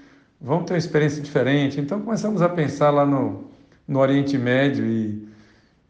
vamos 0.40 0.66
ter 0.66 0.74
uma 0.74 0.78
experiência 0.78 1.20
diferente. 1.20 1.80
Então 1.80 2.00
começamos 2.00 2.40
a 2.40 2.48
pensar 2.48 2.90
lá 2.90 3.04
no, 3.04 3.50
no 3.88 3.98
Oriente 3.98 4.38
Médio 4.38 4.86
e, 4.86 5.28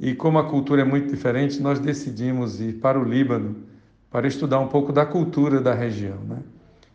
e 0.00 0.14
como 0.14 0.38
a 0.38 0.48
cultura 0.48 0.80
é 0.80 0.84
muito 0.86 1.06
diferente, 1.06 1.60
nós 1.60 1.78
decidimos 1.78 2.62
ir 2.62 2.76
para 2.80 2.98
o 2.98 3.04
Líbano 3.04 3.56
para 4.10 4.26
estudar 4.26 4.58
um 4.58 4.68
pouco 4.68 4.90
da 4.90 5.04
cultura 5.04 5.60
da 5.60 5.74
região, 5.74 6.16
né? 6.26 6.38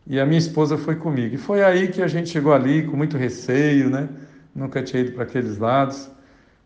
E 0.08 0.20
a 0.20 0.26
minha 0.26 0.40
esposa 0.40 0.80
foi 0.80 0.96
comigo. 0.96 1.36
E 1.36 1.38
foi 1.38 1.64
aí 1.64 1.90
que 1.90 2.02
a 2.02 2.08
gente 2.08 2.28
chegou 2.28 2.54
ali 2.54 2.88
com 2.88 2.98
muito 2.98 3.18
receio, 3.18 3.92
né? 3.92 4.10
Nunca 4.56 4.82
tinha 4.82 5.04
ido 5.04 5.12
para 5.12 5.26
aqueles 5.26 5.60
lados. 5.60 6.10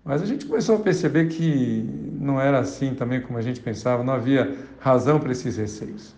Mas 0.07 0.21
a 0.21 0.25
gente 0.25 0.45
começou 0.45 0.77
a 0.77 0.79
perceber 0.79 1.27
que 1.27 1.85
não 2.17 2.39
era 2.39 2.59
assim 2.59 2.95
também 2.95 3.19
como 3.19 3.37
a 3.37 3.41
gente 3.41 3.59
pensava, 3.59 4.05
não 4.05 4.13
havia 4.13 4.55
razão 4.79 5.19
para 5.19 5.33
esses 5.33 5.57
receios. 5.57 6.15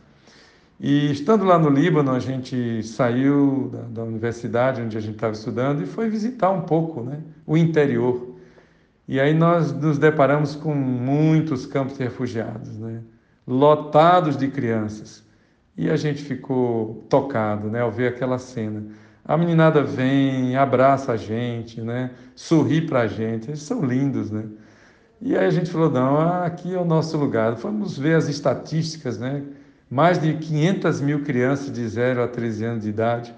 E 0.80 1.12
estando 1.12 1.44
lá 1.44 1.58
no 1.58 1.70
Líbano, 1.70 2.12
a 2.12 2.20
gente 2.20 2.84
saiu 2.84 3.72
da, 3.74 3.82
da 3.82 4.04
universidade 4.04 4.80
onde 4.80 4.96
a 4.96 5.02
gente 5.02 5.16
estava 5.16 5.34
estudando 5.34 5.82
e 5.82 5.88
foi 5.88 6.08
visitar 6.08 6.52
um 6.52 6.62
pouco 6.62 7.02
né, 7.02 7.20
o 7.48 7.58
interior. 7.58 8.36
E 9.08 9.20
aí 9.20 9.34
nós 9.34 9.74
nos 9.74 9.98
deparamos 9.98 10.56
com 10.56 10.76
muitos 10.76 11.66
campos 11.66 11.98
de 11.98 12.04
refugiados, 12.04 12.78
né, 12.78 13.02
lotados 13.48 14.38
de 14.38 14.50
crianças. 14.50 15.24
E 15.76 15.90
a 15.90 15.96
gente 15.96 16.24
ficou 16.24 17.04
tocado 17.10 17.70
né, 17.70 17.82
ao 17.82 17.92
ver 17.92 18.10
aquela 18.10 18.38
cena. 18.38 18.84
A 19.30 19.38
meninada 19.38 19.84
vem, 19.84 20.56
abraça 20.56 21.12
a 21.12 21.16
gente, 21.16 21.80
né, 21.82 22.10
sorri 22.36 22.82
para 22.82 23.02
a 23.02 23.08
gente, 23.08 23.48
eles 23.48 23.62
são 23.62 23.86
lindos, 23.86 24.32
né? 24.32 24.46
E 25.22 25.38
aí 25.38 25.46
a 25.46 25.52
gente 25.52 25.70
falou, 25.70 25.88
não, 25.88 26.20
aqui 26.42 26.74
é 26.74 26.80
o 26.80 26.84
nosso 26.84 27.16
lugar. 27.16 27.54
Vamos 27.54 27.96
ver 27.96 28.16
as 28.16 28.28
estatísticas, 28.28 29.20
né? 29.20 29.44
Mais 29.88 30.18
de 30.20 30.34
500 30.34 31.02
mil 31.02 31.22
crianças 31.22 31.72
de 31.72 31.88
0 31.88 32.24
a 32.24 32.28
13 32.28 32.66
anos 32.66 32.84
de 32.86 32.90
idade. 32.90 33.32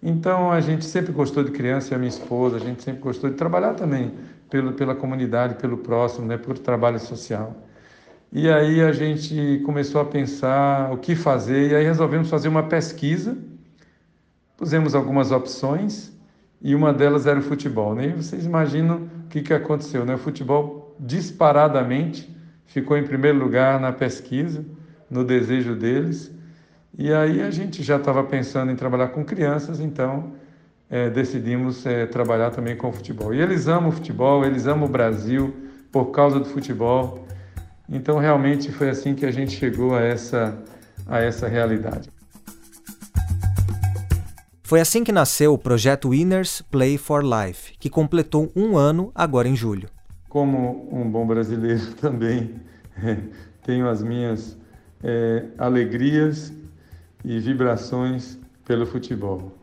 Então 0.00 0.52
a 0.52 0.60
gente 0.60 0.84
sempre 0.84 1.10
gostou 1.10 1.42
de 1.42 1.50
criança, 1.50 1.96
a 1.96 1.98
minha 1.98 2.08
esposa, 2.08 2.54
a 2.54 2.60
gente 2.60 2.84
sempre 2.84 3.00
gostou 3.00 3.28
de 3.28 3.34
trabalhar 3.34 3.74
também 3.74 4.14
pelo, 4.48 4.72
pela 4.74 4.94
comunidade, 4.94 5.56
pelo 5.56 5.78
próximo, 5.78 6.28
né, 6.28 6.36
por 6.36 6.56
trabalho 6.56 7.00
social. 7.00 7.56
E 8.32 8.48
aí 8.48 8.80
a 8.80 8.92
gente 8.92 9.62
começou 9.66 10.00
a 10.00 10.04
pensar 10.04 10.92
o 10.92 10.98
que 10.98 11.16
fazer, 11.16 11.72
e 11.72 11.74
aí 11.74 11.84
resolvemos 11.84 12.30
fazer 12.30 12.46
uma 12.46 12.62
pesquisa, 12.62 13.36
pusemos 14.58 14.94
algumas 14.94 15.30
opções, 15.30 16.12
e 16.60 16.74
uma 16.74 16.92
delas 16.92 17.26
era 17.26 17.38
o 17.38 17.42
futebol. 17.42 17.94
Né? 17.94 18.08
E 18.08 18.12
vocês 18.12 18.44
imaginam 18.44 19.08
o 19.24 19.28
que, 19.28 19.40
que 19.40 19.54
aconteceu, 19.54 20.04
né? 20.04 20.16
O 20.16 20.18
futebol 20.18 20.94
disparadamente 20.98 22.28
ficou 22.66 22.98
em 22.98 23.04
primeiro 23.04 23.38
lugar 23.38 23.80
na 23.80 23.92
pesquisa, 23.92 24.64
no 25.08 25.24
desejo 25.24 25.74
deles, 25.74 26.30
e 26.98 27.12
aí 27.12 27.40
a 27.40 27.50
gente 27.50 27.82
já 27.82 27.96
estava 27.96 28.24
pensando 28.24 28.72
em 28.72 28.76
trabalhar 28.76 29.08
com 29.08 29.24
crianças, 29.24 29.78
então 29.78 30.32
é, 30.90 31.08
decidimos 31.08 31.86
é, 31.86 32.06
trabalhar 32.06 32.50
também 32.50 32.76
com 32.76 32.88
o 32.88 32.92
futebol. 32.92 33.32
E 33.32 33.40
eles 33.40 33.68
amam 33.68 33.90
o 33.90 33.92
futebol, 33.92 34.44
eles 34.44 34.66
amam 34.66 34.86
o 34.86 34.90
Brasil 34.90 35.54
por 35.92 36.06
causa 36.06 36.40
do 36.40 36.46
futebol. 36.46 37.24
Então, 37.88 38.18
realmente 38.18 38.72
foi 38.72 38.90
assim 38.90 39.14
que 39.14 39.24
a 39.24 39.30
gente 39.30 39.52
chegou 39.52 39.94
a 39.94 40.00
essa, 40.00 40.58
a 41.06 41.20
essa 41.20 41.46
realidade. 41.46 42.10
Foi 44.68 44.82
assim 44.82 45.02
que 45.02 45.10
nasceu 45.10 45.54
o 45.54 45.56
projeto 45.56 46.10
Winners 46.10 46.60
Play 46.60 46.98
for 46.98 47.24
Life, 47.24 47.72
que 47.80 47.88
completou 47.88 48.52
um 48.54 48.76
ano 48.76 49.10
agora 49.14 49.48
em 49.48 49.56
julho. 49.56 49.88
Como 50.28 50.86
um 50.92 51.10
bom 51.10 51.26
brasileiro 51.26 51.90
também 51.98 52.60
tenho 53.64 53.88
as 53.88 54.02
minhas 54.02 54.58
é, 55.02 55.46
alegrias 55.56 56.52
e 57.24 57.40
vibrações 57.40 58.38
pelo 58.66 58.84
futebol. 58.84 59.56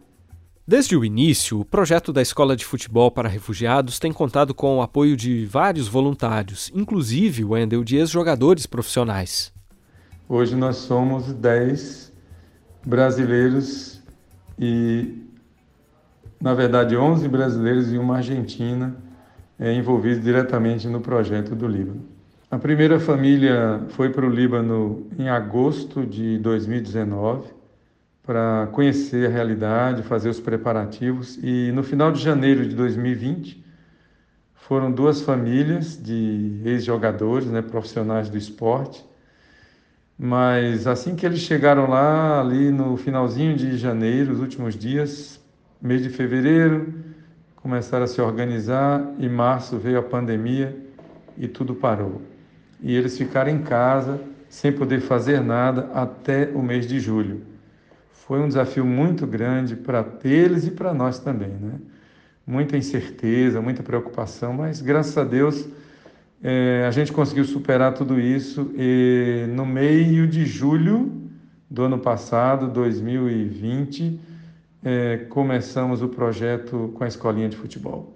Desde 0.67 0.97
o 0.97 1.05
início, 1.05 1.59
o 1.59 1.65
projeto 1.65 2.11
da 2.11 2.23
Escola 2.23 2.55
de 2.55 2.65
Futebol 2.65 3.11
para 3.11 3.29
Refugiados 3.29 3.99
tem 3.99 4.11
contado 4.11 4.55
com 4.55 4.79
o 4.79 4.81
apoio 4.81 5.15
de 5.15 5.45
vários 5.45 5.87
voluntários, 5.87 6.71
inclusive 6.73 7.43
o 7.43 7.49
Wendel 7.49 7.83
de 7.83 7.95
ex-jogadores 7.97 8.65
profissionais. 8.65 9.53
Hoje 10.27 10.55
nós 10.55 10.77
somos 10.77 11.31
10 11.31 12.11
brasileiros 12.83 13.94
e, 14.57 15.23
na 16.41 16.53
verdade, 16.53 16.95
11 16.95 17.27
brasileiros 17.27 17.91
e 17.91 17.97
uma 17.97 18.17
argentina 18.17 18.95
é, 19.59 19.73
envolvidos 19.73 20.23
diretamente 20.23 20.87
no 20.87 21.01
projeto 21.01 21.55
do 21.55 21.67
Líbano. 21.67 22.03
A 22.49 22.57
primeira 22.57 22.99
família 22.99 23.83
foi 23.89 24.09
para 24.09 24.25
o 24.25 24.29
Líbano 24.29 25.07
em 25.17 25.29
agosto 25.29 26.05
de 26.05 26.37
2019 26.37 27.55
para 28.25 28.67
conhecer 28.71 29.27
a 29.27 29.29
realidade, 29.29 30.01
fazer 30.03 30.29
os 30.29 30.39
preparativos. 30.39 31.37
E 31.43 31.71
no 31.71 31.83
final 31.83 32.11
de 32.11 32.21
janeiro 32.21 32.67
de 32.67 32.75
2020, 32.75 33.63
foram 34.53 34.91
duas 34.91 35.21
famílias 35.21 36.01
de 36.01 36.59
ex-jogadores, 36.65 37.47
né, 37.47 37.61
profissionais 37.61 38.29
do 38.29 38.37
esporte. 38.37 39.05
Mas 40.17 40.88
assim 40.88 41.15
que 41.15 41.25
eles 41.25 41.39
chegaram 41.39 41.89
lá, 41.89 42.39
ali 42.39 42.71
no 42.71 42.95
finalzinho 42.97 43.56
de 43.56 43.78
janeiro, 43.78 44.32
os 44.32 44.39
últimos 44.39 44.75
dias, 44.75 45.39
mês 45.82 46.01
de 46.01 46.10
fevereiro, 46.10 46.93
começaram 47.56 48.06
a 48.06 48.08
se 48.08 48.21
organizar 48.21 49.13
e 49.19 49.28
março 49.28 49.78
veio 49.78 49.99
a 49.99 50.04
pandemia 50.04 50.78
e 51.38 51.47
tudo 51.47 51.75
parou. 51.75 52.21
E 52.82 52.95
eles 52.95 53.17
ficaram 53.17 53.51
em 53.51 53.62
casa 53.62 54.21
sem 54.47 54.71
poder 54.71 55.01
fazer 55.01 55.41
nada 55.41 55.89
até 55.93 56.49
o 56.54 56.62
mês 56.62 56.88
de 56.88 56.99
julho 56.99 57.56
foi 58.28 58.39
um 58.39 58.47
desafio 58.47 58.84
muito 58.84 59.28
grande 59.28 59.75
para 59.75 60.04
eles 60.23 60.65
e 60.65 60.71
para 60.71 60.93
nós 60.93 61.19
também, 61.19 61.49
né? 61.49 61.73
Muita 62.45 62.75
incerteza, 62.75 63.62
muita 63.62 63.84
preocupação, 63.84 64.51
mas 64.51 64.82
graças 64.82 65.15
a 65.15 65.23
Deus 65.23 65.67
é, 66.43 66.85
a 66.87 66.91
gente 66.91 67.11
conseguiu 67.11 67.45
superar 67.45 67.93
tudo 67.93 68.19
isso 68.19 68.71
e 68.75 69.45
no 69.49 69.65
meio 69.65 70.27
de 70.27 70.45
julho 70.45 71.11
do 71.69 71.83
ano 71.83 71.97
passado, 71.99 72.67
2020, 72.67 74.19
é, 74.83 75.17
começamos 75.29 76.01
o 76.01 76.07
projeto 76.07 76.91
com 76.95 77.03
a 77.03 77.07
escolinha 77.07 77.49
de 77.49 77.57
futebol. 77.57 78.13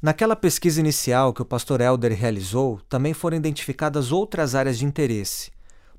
Naquela 0.00 0.36
pesquisa 0.36 0.80
inicial 0.80 1.32
que 1.32 1.42
o 1.42 1.44
pastor 1.44 1.80
Helder 1.80 2.12
realizou, 2.12 2.80
também 2.88 3.12
foram 3.12 3.36
identificadas 3.36 4.12
outras 4.12 4.54
áreas 4.54 4.78
de 4.78 4.84
interesse, 4.84 5.50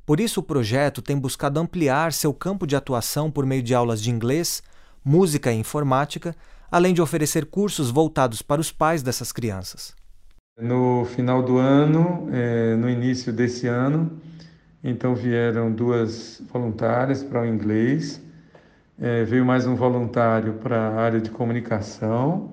por 0.10 0.20
isso, 0.20 0.40
o 0.40 0.44
projeto 0.44 1.04
tem 1.04 1.16
buscado 1.16 1.60
ampliar 1.60 2.12
seu 2.14 2.34
campo 2.34 2.66
de 2.66 2.76
atuação 2.76 3.30
por 3.30 3.46
meio 3.46 3.62
de 3.62 3.76
aulas 3.76 4.02
de 4.02 4.10
inglês, 4.10 4.64
música 5.06 5.52
e 5.52 5.56
informática, 5.56 6.36
além 6.72 6.96
de 6.96 7.00
oferecer 7.00 7.46
cursos 7.46 7.92
voltados 7.92 8.42
para 8.42 8.60
os 8.60 8.72
pais 8.72 9.04
dessas 9.04 9.32
crianças. 9.32 9.94
No 10.60 11.06
final 11.06 11.42
do 11.42 11.58
ano, 11.58 12.28
é, 12.34 12.76
no 12.76 12.90
início 12.90 13.32
desse 13.32 13.66
ano, 13.66 14.20
então 14.84 15.16
vieram 15.16 15.72
duas 15.72 16.42
voluntárias 16.52 17.24
para 17.24 17.42
o 17.42 17.46
inglês, 17.46 18.22
é, 19.00 19.24
veio 19.24 19.46
mais 19.46 19.66
um 19.66 19.76
voluntário 19.76 20.56
para 20.56 20.78
a 20.78 20.96
área 21.02 21.22
de 21.22 21.30
comunicação 21.30 22.52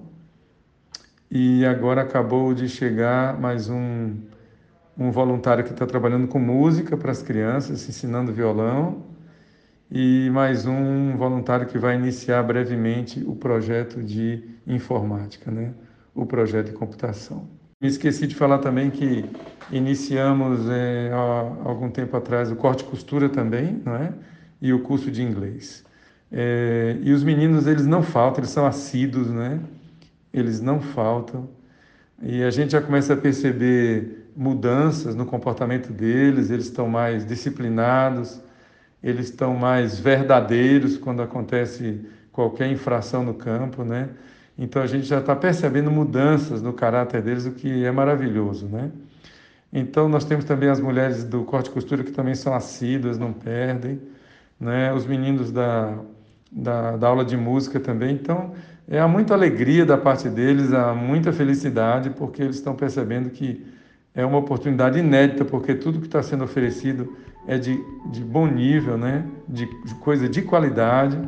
e 1.28 1.66
agora 1.66 2.02
acabou 2.02 2.54
de 2.54 2.68
chegar 2.68 3.40
mais 3.40 3.68
um 3.68 4.14
um 4.98 5.10
voluntário 5.10 5.64
que 5.64 5.72
está 5.72 5.84
trabalhando 5.86 6.26
com 6.26 6.38
música 6.38 6.96
para 6.96 7.10
as 7.12 7.22
crianças, 7.22 7.86
ensinando 7.88 8.32
violão, 8.32 9.04
e 9.90 10.30
mais 10.30 10.66
um 10.66 11.16
voluntário 11.16 11.66
que 11.66 11.78
vai 11.78 11.96
iniciar 11.96 12.42
brevemente 12.42 13.22
o 13.24 13.36
projeto 13.36 14.02
de 14.02 14.42
informática, 14.66 15.50
né? 15.50 15.74
o 16.14 16.24
projeto 16.24 16.66
de 16.68 16.72
computação. 16.72 17.55
Me 17.78 17.88
esqueci 17.88 18.26
de 18.26 18.34
falar 18.34 18.58
também 18.58 18.90
que 18.90 19.22
iniciamos 19.70 20.66
é, 20.70 21.10
há 21.12 21.68
algum 21.68 21.90
tempo 21.90 22.16
atrás 22.16 22.50
o 22.50 22.56
corte 22.56 22.82
costura 22.84 23.28
também, 23.28 23.82
não 23.84 23.94
é? 23.94 24.14
E 24.62 24.72
o 24.72 24.80
curso 24.80 25.10
de 25.10 25.22
inglês. 25.22 25.84
É, 26.32 26.96
e 27.02 27.12
os 27.12 27.22
meninos, 27.22 27.66
eles 27.66 27.84
não 27.84 28.02
faltam, 28.02 28.40
eles 28.40 28.50
são 28.50 28.66
assíduos, 28.66 29.28
né? 29.28 29.60
Eles 30.32 30.58
não 30.58 30.80
faltam. 30.80 31.50
E 32.22 32.42
a 32.42 32.50
gente 32.50 32.72
já 32.72 32.80
começa 32.80 33.12
a 33.12 33.16
perceber 33.16 34.30
mudanças 34.34 35.14
no 35.14 35.26
comportamento 35.26 35.92
deles, 35.92 36.48
eles 36.50 36.64
estão 36.66 36.88
mais 36.88 37.26
disciplinados, 37.26 38.40
eles 39.02 39.26
estão 39.26 39.54
mais 39.54 40.00
verdadeiros 40.00 40.96
quando 40.96 41.20
acontece 41.20 42.00
qualquer 42.32 42.70
infração 42.70 43.22
no 43.22 43.34
campo, 43.34 43.84
né? 43.84 44.08
Então 44.58 44.82
a 44.82 44.86
gente 44.86 45.06
já 45.06 45.18
está 45.18 45.36
percebendo 45.36 45.90
mudanças 45.90 46.62
no 46.62 46.72
caráter 46.72 47.22
deles, 47.22 47.46
o 47.46 47.52
que 47.52 47.84
é 47.84 47.90
maravilhoso, 47.90 48.66
né? 48.66 48.90
Então 49.72 50.08
nós 50.08 50.24
temos 50.24 50.44
também 50.44 50.68
as 50.68 50.80
mulheres 50.80 51.24
do 51.24 51.44
corte 51.44 51.68
e 51.68 51.72
costura 51.72 52.02
que 52.02 52.10
também 52.10 52.34
são 52.34 52.54
assíduas, 52.54 53.18
não 53.18 53.32
perdem, 53.32 54.00
né? 54.58 54.92
Os 54.92 55.06
meninos 55.06 55.52
da, 55.52 55.98
da, 56.50 56.96
da 56.96 57.08
aula 57.08 57.24
de 57.24 57.36
música 57.36 57.78
também. 57.78 58.14
Então 58.14 58.52
é, 58.88 58.98
há 58.98 59.08
muita 59.08 59.34
alegria 59.34 59.84
da 59.84 59.98
parte 59.98 60.28
deles, 60.28 60.72
há 60.72 60.94
muita 60.94 61.32
felicidade, 61.32 62.10
porque 62.10 62.42
eles 62.42 62.56
estão 62.56 62.74
percebendo 62.74 63.28
que 63.30 63.66
é 64.14 64.24
uma 64.24 64.38
oportunidade 64.38 64.98
inédita, 64.98 65.44
porque 65.44 65.74
tudo 65.74 66.00
que 66.00 66.06
está 66.06 66.22
sendo 66.22 66.44
oferecido 66.44 67.14
é 67.46 67.58
de, 67.58 67.78
de 68.10 68.24
bom 68.24 68.46
nível, 68.46 68.96
né? 68.96 69.24
de, 69.46 69.66
de 69.84 69.94
coisa 69.96 70.28
de 70.28 70.40
qualidade 70.40 71.18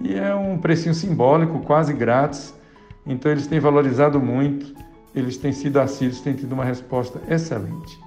e 0.00 0.14
é 0.14 0.34
um 0.34 0.56
precinho 0.58 0.94
simbólico, 0.94 1.60
quase 1.60 1.92
grátis. 1.92 2.54
Então 3.10 3.32
eles 3.32 3.48
têm 3.48 3.58
valorizado 3.58 4.20
muito, 4.20 4.72
eles 5.12 5.36
têm 5.36 5.52
sido 5.52 5.80
assíduos, 5.80 6.20
têm 6.20 6.32
tido 6.32 6.52
uma 6.52 6.64
resposta 6.64 7.20
excelente. 7.28 7.98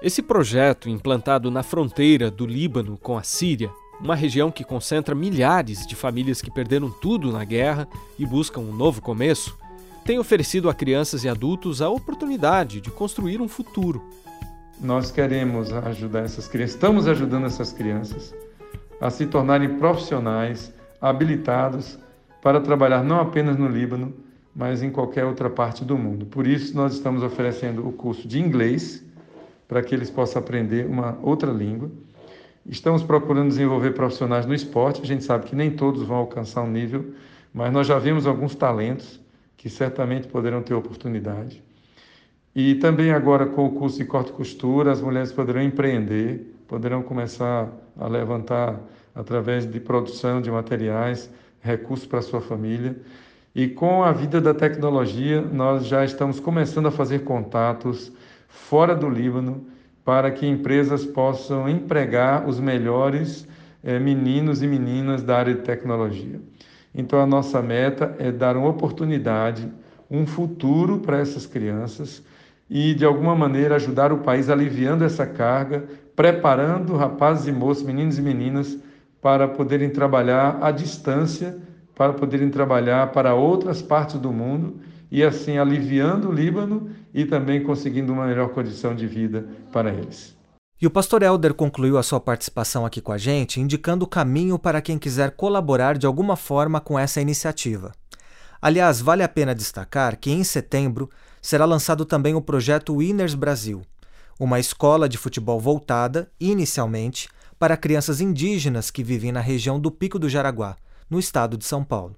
Esse 0.00 0.22
projeto, 0.22 0.88
implantado 0.88 1.50
na 1.50 1.64
fronteira 1.64 2.30
do 2.30 2.46
Líbano 2.46 2.96
com 2.96 3.18
a 3.18 3.24
Síria, 3.24 3.72
uma 4.00 4.14
região 4.14 4.52
que 4.52 4.62
concentra 4.62 5.16
milhares 5.16 5.84
de 5.84 5.96
famílias 5.96 6.40
que 6.40 6.50
perderam 6.50 6.90
tudo 6.90 7.32
na 7.32 7.44
guerra 7.44 7.88
e 8.16 8.24
buscam 8.24 8.60
um 8.60 8.72
novo 8.72 9.02
começo, 9.02 9.58
tem 10.04 10.20
oferecido 10.20 10.70
a 10.70 10.74
crianças 10.74 11.24
e 11.24 11.28
adultos 11.28 11.82
a 11.82 11.88
oportunidade 11.88 12.80
de 12.80 12.90
construir 12.90 13.40
um 13.40 13.48
futuro. 13.48 14.00
Nós 14.80 15.10
queremos 15.10 15.72
ajudar 15.72 16.20
essas 16.20 16.48
crianças, 16.48 16.74
estamos 16.74 17.06
ajudando 17.06 17.46
essas 17.46 17.72
crianças 17.72 18.34
a 19.00 19.10
se 19.10 19.26
tornarem 19.26 19.78
profissionais 19.78 20.72
habilitados 21.00 21.98
para 22.40 22.60
trabalhar 22.60 23.02
não 23.02 23.20
apenas 23.20 23.56
no 23.56 23.68
Líbano, 23.68 24.12
mas 24.54 24.82
em 24.82 24.90
qualquer 24.90 25.24
outra 25.24 25.48
parte 25.48 25.84
do 25.84 25.96
mundo. 25.96 26.26
Por 26.26 26.46
isso, 26.46 26.76
nós 26.76 26.94
estamos 26.94 27.22
oferecendo 27.22 27.86
o 27.86 27.92
curso 27.92 28.26
de 28.28 28.40
inglês 28.40 29.02
para 29.66 29.82
que 29.82 29.94
eles 29.94 30.10
possam 30.10 30.40
aprender 30.40 30.86
uma 30.86 31.18
outra 31.22 31.50
língua. 31.50 31.90
Estamos 32.66 33.02
procurando 33.02 33.48
desenvolver 33.48 33.92
profissionais 33.92 34.44
no 34.44 34.54
esporte. 34.54 35.00
A 35.02 35.06
gente 35.06 35.24
sabe 35.24 35.46
que 35.46 35.56
nem 35.56 35.70
todos 35.70 36.02
vão 36.02 36.18
alcançar 36.18 36.62
um 36.62 36.70
nível, 36.70 37.14
mas 37.54 37.72
nós 37.72 37.86
já 37.86 37.98
vimos 37.98 38.26
alguns 38.26 38.54
talentos 38.54 39.20
que 39.56 39.70
certamente 39.70 40.28
poderão 40.28 40.62
ter 40.62 40.74
oportunidade. 40.74 41.62
E 42.54 42.74
também 42.74 43.10
agora 43.10 43.46
com 43.46 43.64
o 43.64 43.72
curso 43.72 43.98
de 43.98 44.04
corte 44.04 44.30
e 44.30 44.34
costura, 44.34 44.92
as 44.92 45.00
mulheres 45.00 45.32
poderão 45.32 45.62
empreender, 45.62 46.54
poderão 46.68 47.02
começar 47.02 47.72
a 47.98 48.06
levantar 48.06 48.78
através 49.14 49.70
de 49.70 49.80
produção 49.80 50.40
de 50.40 50.50
materiais, 50.50 51.30
recursos 51.60 52.06
para 52.06 52.20
sua 52.20 52.42
família. 52.42 52.96
E 53.54 53.68
com 53.68 54.02
a 54.02 54.12
vida 54.12 54.40
da 54.40 54.52
tecnologia, 54.52 55.40
nós 55.40 55.86
já 55.86 56.04
estamos 56.04 56.40
começando 56.40 56.86
a 56.86 56.90
fazer 56.90 57.20
contatos 57.20 58.12
fora 58.48 58.94
do 58.94 59.08
Líbano 59.08 59.66
para 60.04 60.30
que 60.30 60.46
empresas 60.46 61.06
possam 61.06 61.68
empregar 61.68 62.46
os 62.46 62.60
melhores 62.60 63.46
é, 63.82 63.98
meninos 63.98 64.62
e 64.62 64.66
meninas 64.66 65.22
da 65.22 65.38
área 65.38 65.54
de 65.54 65.62
tecnologia. 65.62 66.40
Então, 66.94 67.18
a 67.18 67.26
nossa 67.26 67.62
meta 67.62 68.14
é 68.18 68.30
dar 68.30 68.56
uma 68.56 68.68
oportunidade, 68.68 69.70
um 70.10 70.26
futuro 70.26 70.98
para 70.98 71.18
essas 71.18 71.46
crianças 71.46 72.22
e, 72.74 72.94
de 72.94 73.04
alguma 73.04 73.36
maneira, 73.36 73.74
ajudar 73.74 74.14
o 74.14 74.20
país 74.20 74.48
aliviando 74.48 75.04
essa 75.04 75.26
carga, 75.26 75.84
preparando 76.16 76.96
rapazes 76.96 77.46
e 77.46 77.52
moços, 77.52 77.84
meninos 77.84 78.16
e 78.16 78.22
meninas, 78.22 78.78
para 79.20 79.46
poderem 79.46 79.90
trabalhar 79.90 80.58
à 80.62 80.70
distância, 80.70 81.58
para 81.94 82.14
poderem 82.14 82.48
trabalhar 82.48 83.12
para 83.12 83.34
outras 83.34 83.82
partes 83.82 84.18
do 84.18 84.32
mundo 84.32 84.80
e, 85.10 85.22
assim, 85.22 85.58
aliviando 85.58 86.30
o 86.30 86.32
Líbano 86.32 86.88
e 87.12 87.26
também 87.26 87.62
conseguindo 87.62 88.10
uma 88.10 88.26
melhor 88.26 88.48
condição 88.48 88.94
de 88.94 89.06
vida 89.06 89.46
para 89.70 89.92
eles. 89.92 90.34
E 90.80 90.86
o 90.86 90.90
pastor 90.90 91.22
Helder 91.22 91.52
concluiu 91.52 91.98
a 91.98 92.02
sua 92.02 92.20
participação 92.20 92.86
aqui 92.86 93.02
com 93.02 93.12
a 93.12 93.18
gente, 93.18 93.60
indicando 93.60 94.06
o 94.06 94.08
caminho 94.08 94.58
para 94.58 94.80
quem 94.80 94.98
quiser 94.98 95.32
colaborar 95.32 95.98
de 95.98 96.06
alguma 96.06 96.36
forma 96.36 96.80
com 96.80 96.98
essa 96.98 97.20
iniciativa. 97.20 97.92
Aliás, 98.62 98.98
vale 98.98 99.22
a 99.22 99.28
pena 99.28 99.54
destacar 99.54 100.16
que 100.16 100.30
em 100.30 100.42
setembro 100.42 101.10
será 101.42 101.64
lançado 101.64 102.04
também 102.04 102.34
o 102.36 102.40
projeto 102.40 102.96
Winners 102.96 103.34
Brasil, 103.34 103.82
uma 104.38 104.60
escola 104.60 105.08
de 105.08 105.18
futebol 105.18 105.58
voltada, 105.58 106.30
inicialmente, 106.40 107.28
para 107.58 107.76
crianças 107.76 108.20
indígenas 108.20 108.90
que 108.90 109.02
vivem 109.02 109.32
na 109.32 109.40
região 109.40 109.78
do 109.78 109.90
Pico 109.90 110.18
do 110.18 110.28
Jaraguá, 110.28 110.76
no 111.10 111.18
estado 111.18 111.58
de 111.58 111.64
São 111.64 111.84
Paulo. 111.84 112.14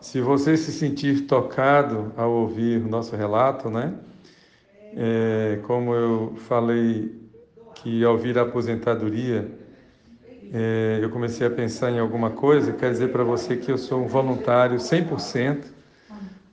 Se 0.00 0.20
você 0.20 0.56
se 0.56 0.70
sentir 0.70 1.26
tocado 1.26 2.12
ao 2.16 2.30
ouvir 2.30 2.82
o 2.82 2.88
nosso 2.88 3.16
relato, 3.16 3.70
né? 3.70 3.94
É, 4.94 5.60
como 5.66 5.94
eu 5.94 6.34
falei 6.48 7.22
que 7.74 8.04
ao 8.04 8.18
vir 8.18 8.38
a 8.38 8.42
aposentadoria 8.42 9.50
é, 10.52 10.98
eu 11.00 11.08
comecei 11.08 11.46
a 11.46 11.50
pensar 11.50 11.90
em 11.90 11.98
alguma 11.98 12.30
coisa, 12.30 12.72
quero 12.72 12.92
dizer 12.92 13.10
para 13.10 13.24
você 13.24 13.56
que 13.56 13.72
eu 13.72 13.78
sou 13.78 14.02
um 14.02 14.06
voluntário 14.06 14.76
100%. 14.76 15.71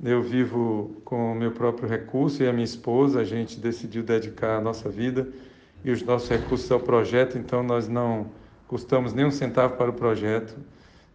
Eu 0.01 0.23
vivo 0.23 0.95
com 1.03 1.33
o 1.33 1.35
meu 1.35 1.51
próprio 1.51 1.85
recurso 1.85 2.41
e 2.41 2.47
a 2.47 2.53
minha 2.53 2.63
esposa, 2.63 3.19
a 3.19 3.25
gente 3.25 3.59
decidiu 3.59 4.01
dedicar 4.01 4.55
a 4.55 4.62
nossa 4.62 4.88
vida 4.88 5.27
e 5.83 5.91
os 5.91 6.01
nossos 6.01 6.29
recursos 6.29 6.71
ao 6.71 6.79
projeto, 6.79 7.38
então 7.38 7.62
nós 7.62 7.89
não 7.89 8.27
custamos 8.65 9.13
nem 9.13 9.25
um 9.25 9.31
centavo 9.31 9.75
para 9.75 9.89
o 9.89 9.93
projeto. 9.93 10.55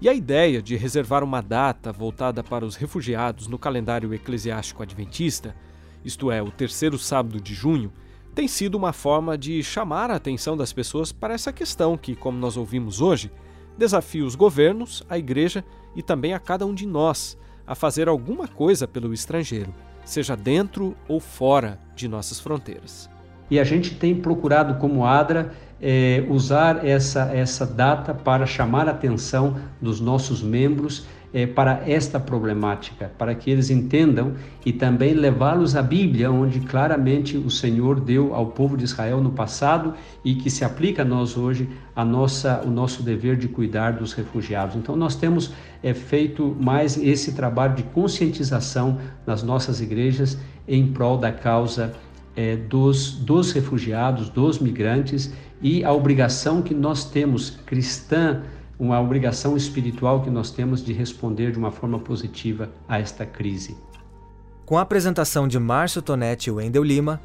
E 0.00 0.08
a 0.08 0.14
ideia 0.14 0.62
de 0.62 0.76
reservar 0.76 1.24
uma 1.24 1.40
data 1.40 1.90
voltada 1.90 2.44
para 2.44 2.64
os 2.64 2.76
refugiados 2.76 3.48
no 3.48 3.58
calendário 3.58 4.14
eclesiástico 4.14 4.82
adventista, 4.82 5.56
isto 6.04 6.30
é, 6.30 6.40
o 6.40 6.52
terceiro 6.52 6.96
sábado 6.96 7.40
de 7.40 7.52
junho, 7.52 7.92
tem 8.38 8.46
sido 8.46 8.76
uma 8.76 8.92
forma 8.92 9.36
de 9.36 9.60
chamar 9.64 10.12
a 10.12 10.14
atenção 10.14 10.56
das 10.56 10.72
pessoas 10.72 11.10
para 11.10 11.34
essa 11.34 11.52
questão 11.52 11.98
que, 11.98 12.14
como 12.14 12.38
nós 12.38 12.56
ouvimos 12.56 13.00
hoje, 13.00 13.32
desafia 13.76 14.24
os 14.24 14.36
governos, 14.36 15.02
a 15.10 15.18
igreja 15.18 15.64
e 15.96 16.04
também 16.04 16.32
a 16.32 16.38
cada 16.38 16.64
um 16.64 16.72
de 16.72 16.86
nós 16.86 17.36
a 17.66 17.74
fazer 17.74 18.06
alguma 18.06 18.46
coisa 18.46 18.86
pelo 18.86 19.12
estrangeiro, 19.12 19.74
seja 20.04 20.36
dentro 20.36 20.96
ou 21.08 21.18
fora 21.18 21.80
de 21.96 22.06
nossas 22.06 22.38
fronteiras. 22.38 23.10
E 23.50 23.58
a 23.58 23.64
gente 23.64 23.96
tem 23.96 24.14
procurado, 24.14 24.78
como 24.78 25.04
ADRA, 25.04 25.52
é, 25.82 26.24
usar 26.28 26.86
essa, 26.86 27.34
essa 27.34 27.66
data 27.66 28.14
para 28.14 28.46
chamar 28.46 28.86
a 28.86 28.92
atenção 28.92 29.56
dos 29.82 30.00
nossos 30.00 30.44
membros 30.44 31.08
é, 31.32 31.46
para 31.46 31.82
esta 31.86 32.18
problemática, 32.18 33.12
para 33.18 33.34
que 33.34 33.50
eles 33.50 33.70
entendam 33.70 34.34
e 34.64 34.72
também 34.72 35.12
levá-los 35.12 35.76
à 35.76 35.82
Bíblia, 35.82 36.30
onde 36.30 36.60
claramente 36.60 37.36
o 37.36 37.50
Senhor 37.50 38.00
deu 38.00 38.34
ao 38.34 38.46
povo 38.46 38.76
de 38.76 38.84
Israel 38.84 39.20
no 39.20 39.30
passado 39.30 39.94
e 40.24 40.34
que 40.34 40.50
se 40.50 40.64
aplica 40.64 41.02
a 41.02 41.04
nós 41.04 41.36
hoje 41.36 41.68
a 41.94 42.04
nossa, 42.04 42.62
o 42.64 42.70
nosso 42.70 43.02
dever 43.02 43.36
de 43.36 43.48
cuidar 43.48 43.92
dos 43.92 44.12
refugiados. 44.12 44.76
Então 44.76 44.96
nós 44.96 45.16
temos 45.16 45.52
é, 45.82 45.92
feito 45.92 46.56
mais 46.60 46.96
esse 46.96 47.32
trabalho 47.32 47.74
de 47.74 47.82
conscientização 47.82 48.98
nas 49.26 49.42
nossas 49.42 49.80
igrejas 49.80 50.38
em 50.66 50.86
prol 50.86 51.18
da 51.18 51.32
causa 51.32 51.94
é, 52.36 52.56
dos, 52.56 53.12
dos 53.12 53.52
refugiados, 53.52 54.28
dos 54.28 54.58
migrantes 54.58 55.32
e 55.60 55.84
a 55.84 55.92
obrigação 55.92 56.62
que 56.62 56.72
nós 56.72 57.04
temos 57.04 57.50
cristã, 57.66 58.42
uma 58.78 59.00
obrigação 59.00 59.56
espiritual 59.56 60.22
que 60.22 60.30
nós 60.30 60.50
temos 60.50 60.84
de 60.84 60.92
responder 60.92 61.52
de 61.52 61.58
uma 61.58 61.72
forma 61.72 61.98
positiva 61.98 62.70
a 62.88 62.98
esta 62.98 63.26
crise. 63.26 63.76
Com 64.64 64.78
a 64.78 64.82
apresentação 64.82 65.48
de 65.48 65.58
Márcio 65.58 66.00
Tonetti 66.00 66.48
e 66.48 66.52
Wendel 66.52 66.84
Lima, 66.84 67.20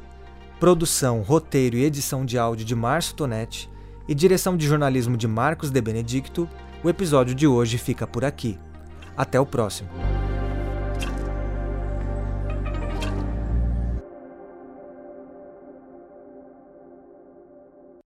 produção, 0.58 1.20
roteiro 1.20 1.76
e 1.76 1.84
edição 1.84 2.24
de 2.24 2.38
áudio 2.38 2.64
de 2.64 2.74
Márcio 2.74 3.14
Tonetti 3.14 3.70
e 4.08 4.14
direção 4.14 4.56
de 4.56 4.66
jornalismo 4.66 5.16
de 5.16 5.28
Marcos 5.28 5.70
de 5.70 5.80
Benedicto, 5.80 6.48
o 6.82 6.88
episódio 6.88 7.34
de 7.34 7.46
hoje 7.46 7.78
fica 7.78 8.06
por 8.06 8.24
aqui. 8.24 8.58
Até 9.16 9.38
o 9.38 9.46
próximo. 9.46 9.88